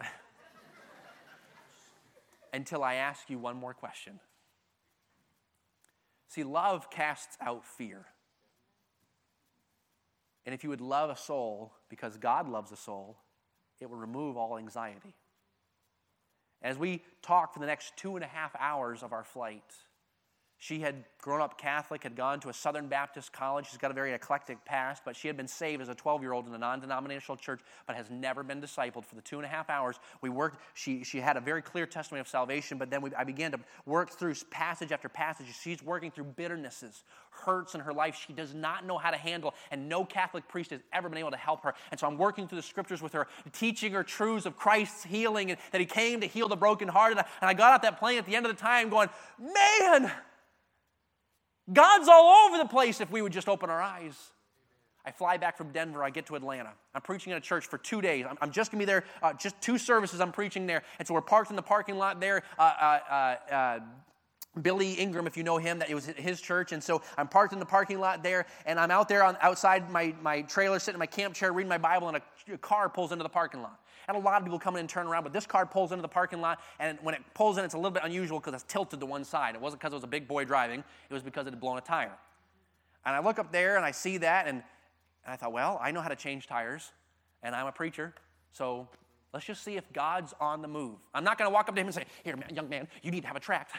[2.52, 4.18] until I ask you one more question.
[6.28, 8.06] See, love casts out fear.
[10.46, 13.18] And if you would love a soul because God loves a soul,
[13.82, 15.14] it will remove all anxiety.
[16.62, 19.74] As we talk for the next two and a half hours of our flight,
[20.62, 23.68] she had grown up Catholic, had gone to a Southern Baptist college.
[23.68, 26.32] She's got a very eclectic past, but she had been saved as a 12 year
[26.32, 29.44] old in a non denominational church, but has never been discipled for the two and
[29.44, 29.96] a half hours.
[30.20, 33.24] We worked, she, she had a very clear testimony of salvation, but then we, I
[33.24, 35.46] began to work through passage after passage.
[35.60, 37.02] She's working through bitternesses,
[37.32, 40.70] hurts in her life she does not know how to handle, and no Catholic priest
[40.70, 41.74] has ever been able to help her.
[41.90, 45.50] And so I'm working through the scriptures with her, teaching her truths of Christ's healing
[45.50, 47.18] and that He came to heal the brokenhearted.
[47.18, 49.08] And I got off that plane at the end of the time going,
[49.40, 50.12] man,
[51.72, 54.14] God's all over the place if we would just open our eyes.
[55.04, 56.04] I fly back from Denver.
[56.04, 56.72] I get to Atlanta.
[56.94, 58.24] I'm preaching in a church for two days.
[58.28, 60.82] I'm, I'm just going to be there, uh, just two services I'm preaching there.
[60.98, 62.42] And so we're parked in the parking lot there.
[62.58, 63.80] Uh, uh, uh, uh
[64.60, 66.72] Billy Ingram, if you know him, that it was his church.
[66.72, 69.90] And so I'm parked in the parking lot there, and I'm out there on, outside
[69.90, 72.18] my, my trailer, sitting in my camp chair, reading my Bible, and
[72.52, 73.80] a car pulls into the parking lot.
[74.08, 76.02] And a lot of people come in and turn around, but this car pulls into
[76.02, 78.64] the parking lot, and when it pulls in, it's a little bit unusual because it's
[78.64, 79.54] tilted to one side.
[79.54, 81.78] It wasn't because it was a big boy driving, it was because it had blown
[81.78, 82.12] a tire.
[83.04, 84.62] And I look up there and I see that, and,
[85.24, 86.92] and I thought, well, I know how to change tires,
[87.42, 88.14] and I'm a preacher,
[88.52, 88.88] so
[89.32, 90.96] let's just see if God's on the move.
[91.14, 93.22] I'm not going to walk up to him and say, Here, young man, you need
[93.22, 93.72] to have a tract.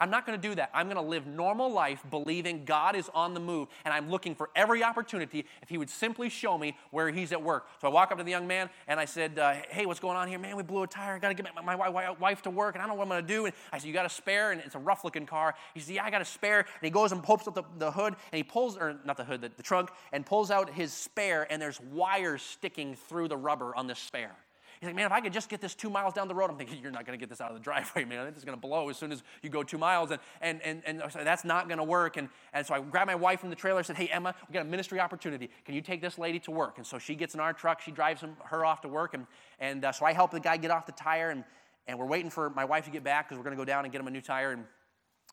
[0.00, 0.70] I'm not going to do that.
[0.72, 4.34] I'm going to live normal life believing God is on the move, and I'm looking
[4.34, 7.68] for every opportunity if He would simply show me where He's at work.
[7.80, 10.16] So I walk up to the young man and I said, uh, Hey, what's going
[10.16, 10.38] on here?
[10.38, 11.14] Man, we blew a tire.
[11.14, 13.04] I got to get my, my, my, wife to work, and I don't know what
[13.04, 13.44] I'm going to do.
[13.44, 14.52] And I said, You got a spare?
[14.52, 15.54] And it's a rough looking car.
[15.74, 16.60] He said, Yeah, I got a spare.
[16.60, 19.24] And he goes and pulls up the, the hood, and he pulls, or not the
[19.24, 23.36] hood, the, the trunk, and pulls out his spare, and there's wires sticking through the
[23.36, 24.36] rubber on this spare.
[24.80, 26.56] He's like, man, if I could just get this two miles down the road, I'm
[26.56, 28.24] thinking, you're not going to get this out of the driveway, man.
[28.28, 30.10] This is going to blow as soon as you go two miles.
[30.10, 32.16] And, and, and, and so that's not going to work.
[32.16, 34.54] And, and so I grabbed my wife from the trailer and said, hey, Emma, we
[34.54, 35.50] got a ministry opportunity.
[35.66, 36.78] Can you take this lady to work?
[36.78, 37.82] And so she gets in our truck.
[37.82, 39.12] She drives him, her off to work.
[39.12, 39.26] And,
[39.58, 41.28] and uh, so I help the guy get off the tire.
[41.28, 41.44] And,
[41.86, 43.84] and we're waiting for my wife to get back because we're going to go down
[43.84, 44.52] and get him a new tire.
[44.52, 44.64] And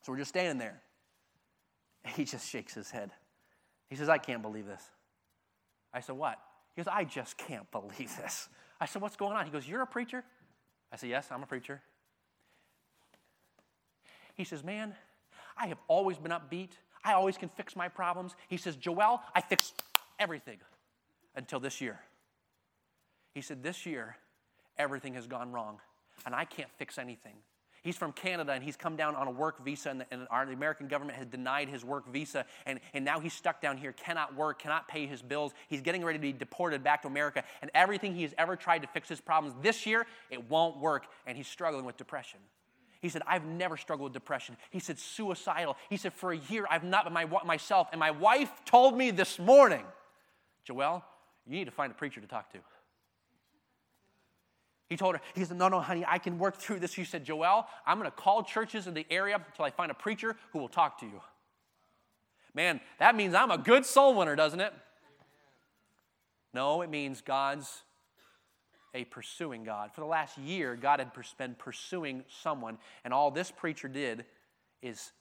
[0.01, 0.81] so we're just standing there.
[2.15, 3.11] He just shakes his head.
[3.89, 4.83] He says, I can't believe this.
[5.93, 6.37] I said, What?
[6.75, 8.49] He goes, I just can't believe this.
[8.79, 9.45] I said, What's going on?
[9.45, 10.23] He goes, You're a preacher?
[10.91, 11.81] I said, Yes, I'm a preacher.
[14.35, 14.93] He says, Man,
[15.57, 16.71] I have always been upbeat.
[17.03, 18.35] I always can fix my problems.
[18.47, 19.73] He says, Joel, I fix
[20.19, 20.57] everything
[21.35, 21.99] until this year.
[23.33, 24.17] He said, This year,
[24.77, 25.79] everything has gone wrong,
[26.25, 27.35] and I can't fix anything.
[27.87, 30.45] He's from Canada and he's come down on a work visa, and the, and our,
[30.45, 33.93] the American government has denied his work visa, and, and now he's stuck down here,
[33.93, 35.53] cannot work, cannot pay his bills.
[35.69, 38.81] He's getting ready to be deported back to America, and everything he has ever tried
[38.81, 42.41] to fix his problems this year, it won't work, and he's struggling with depression.
[42.99, 44.57] He said, I've never struggled with depression.
[44.69, 45.77] He said, suicidal.
[45.89, 47.87] He said, for a year, I've not been my, myself.
[47.93, 49.85] And my wife told me this morning,
[50.65, 51.05] Joel,
[51.45, 52.57] you need to find a preacher to talk to.
[54.89, 56.93] He told her, he said, No, no, honey, I can work through this.
[56.93, 59.95] She said, Joel, I'm going to call churches in the area until I find a
[59.95, 61.21] preacher who will talk to you.
[62.53, 64.73] Man, that means I'm a good soul winner, doesn't it?
[66.53, 67.83] No, it means God's
[68.93, 69.91] a pursuing God.
[69.93, 74.25] For the last year, God had been pursuing someone, and all this preacher did
[74.81, 75.11] is,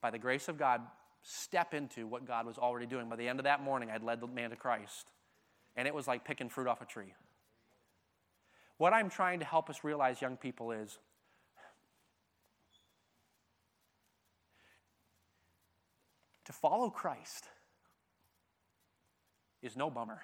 [0.00, 0.82] by the grace of God,
[1.22, 3.08] step into what God was already doing.
[3.08, 5.08] By the end of that morning, I'd led the man to Christ,
[5.74, 7.14] and it was like picking fruit off a tree.
[8.76, 10.98] What I'm trying to help us realize, young people, is
[16.44, 17.48] to follow Christ
[19.62, 20.20] is no bummer.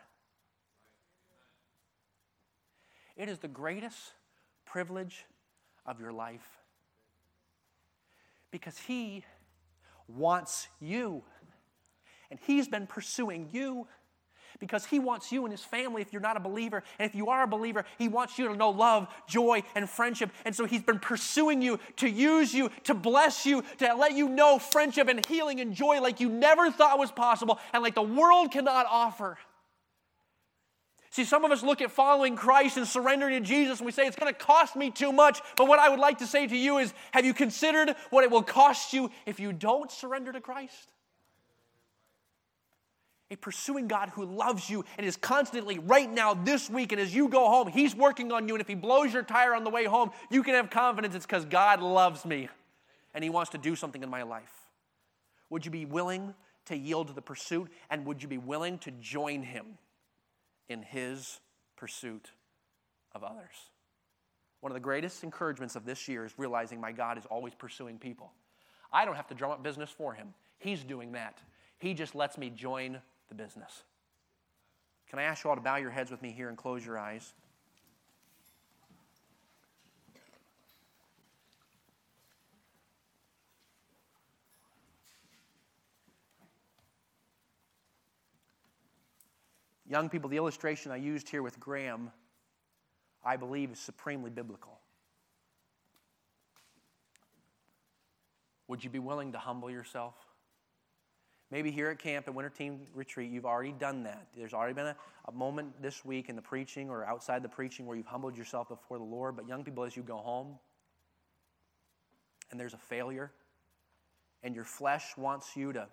[3.16, 4.14] It is the greatest
[4.64, 5.24] privilege
[5.86, 6.58] of your life
[8.50, 9.24] because He
[10.08, 11.22] wants you,
[12.30, 13.86] and He's been pursuing you
[14.58, 17.28] because He wants you and His family, if you're not a believer, and if you
[17.28, 20.30] are a believer, He wants you to know love, joy, and friendship.
[20.44, 24.28] And so He's been pursuing you to use you, to bless you, to let you
[24.28, 28.02] know friendship and healing and joy like you never thought was possible and like the
[28.02, 29.38] world cannot offer.
[31.12, 34.06] See, some of us look at following Christ and surrendering to Jesus and we say,
[34.06, 35.40] it's going to cost me too much.
[35.56, 38.30] But what I would like to say to you is, have you considered what it
[38.30, 40.92] will cost you if you don't surrender to Christ?
[43.30, 47.14] A pursuing God who loves you and is constantly right now, this week, and as
[47.14, 48.54] you go home, He's working on you.
[48.54, 51.26] And if He blows your tire on the way home, you can have confidence it's
[51.26, 52.48] because God loves me
[53.14, 54.52] and He wants to do something in my life.
[55.48, 56.34] Would you be willing
[56.66, 57.70] to yield to the pursuit?
[57.88, 59.78] And would you be willing to join Him
[60.68, 61.40] in His
[61.76, 62.30] pursuit
[63.12, 63.70] of others?
[64.60, 67.96] One of the greatest encouragements of this year is realizing my God is always pursuing
[67.96, 68.32] people.
[68.92, 71.38] I don't have to drum up business for Him, He's doing that.
[71.78, 72.98] He just lets me join
[73.30, 73.84] the business.
[75.08, 76.98] Can I ask you all to bow your heads with me here and close your
[76.98, 77.32] eyes?
[89.88, 92.12] Young people, the illustration I used here with Graham,
[93.24, 94.78] I believe, is supremely biblical.
[98.68, 100.14] Would you be willing to humble yourself?
[101.50, 104.28] Maybe here at camp at Winter Teen Retreat, you've already done that.
[104.36, 104.96] There's already been a,
[105.26, 108.68] a, moment this week in the preaching or outside the preaching where you've humbled yourself
[108.68, 109.34] before the Lord.
[109.34, 110.58] But, young people, as you go home
[112.50, 113.32] and there's a failure,
[114.42, 115.86] and your flesh wants you to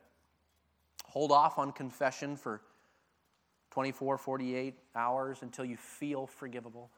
[1.05, 2.61] hold off on confession for
[3.71, 6.89] 24, 48 hours until you feel forgivable,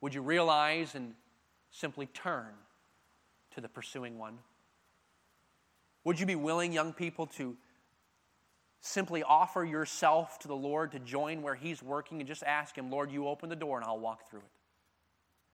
[0.00, 1.14] would you realize and
[1.70, 2.52] simply turn
[3.54, 4.38] to the pursuing one?
[6.04, 7.56] Would you be willing, young people, to
[8.80, 12.90] simply offer yourself to the Lord to join where He's working and just ask Him,
[12.90, 14.50] Lord, you open the door and I'll walk through it?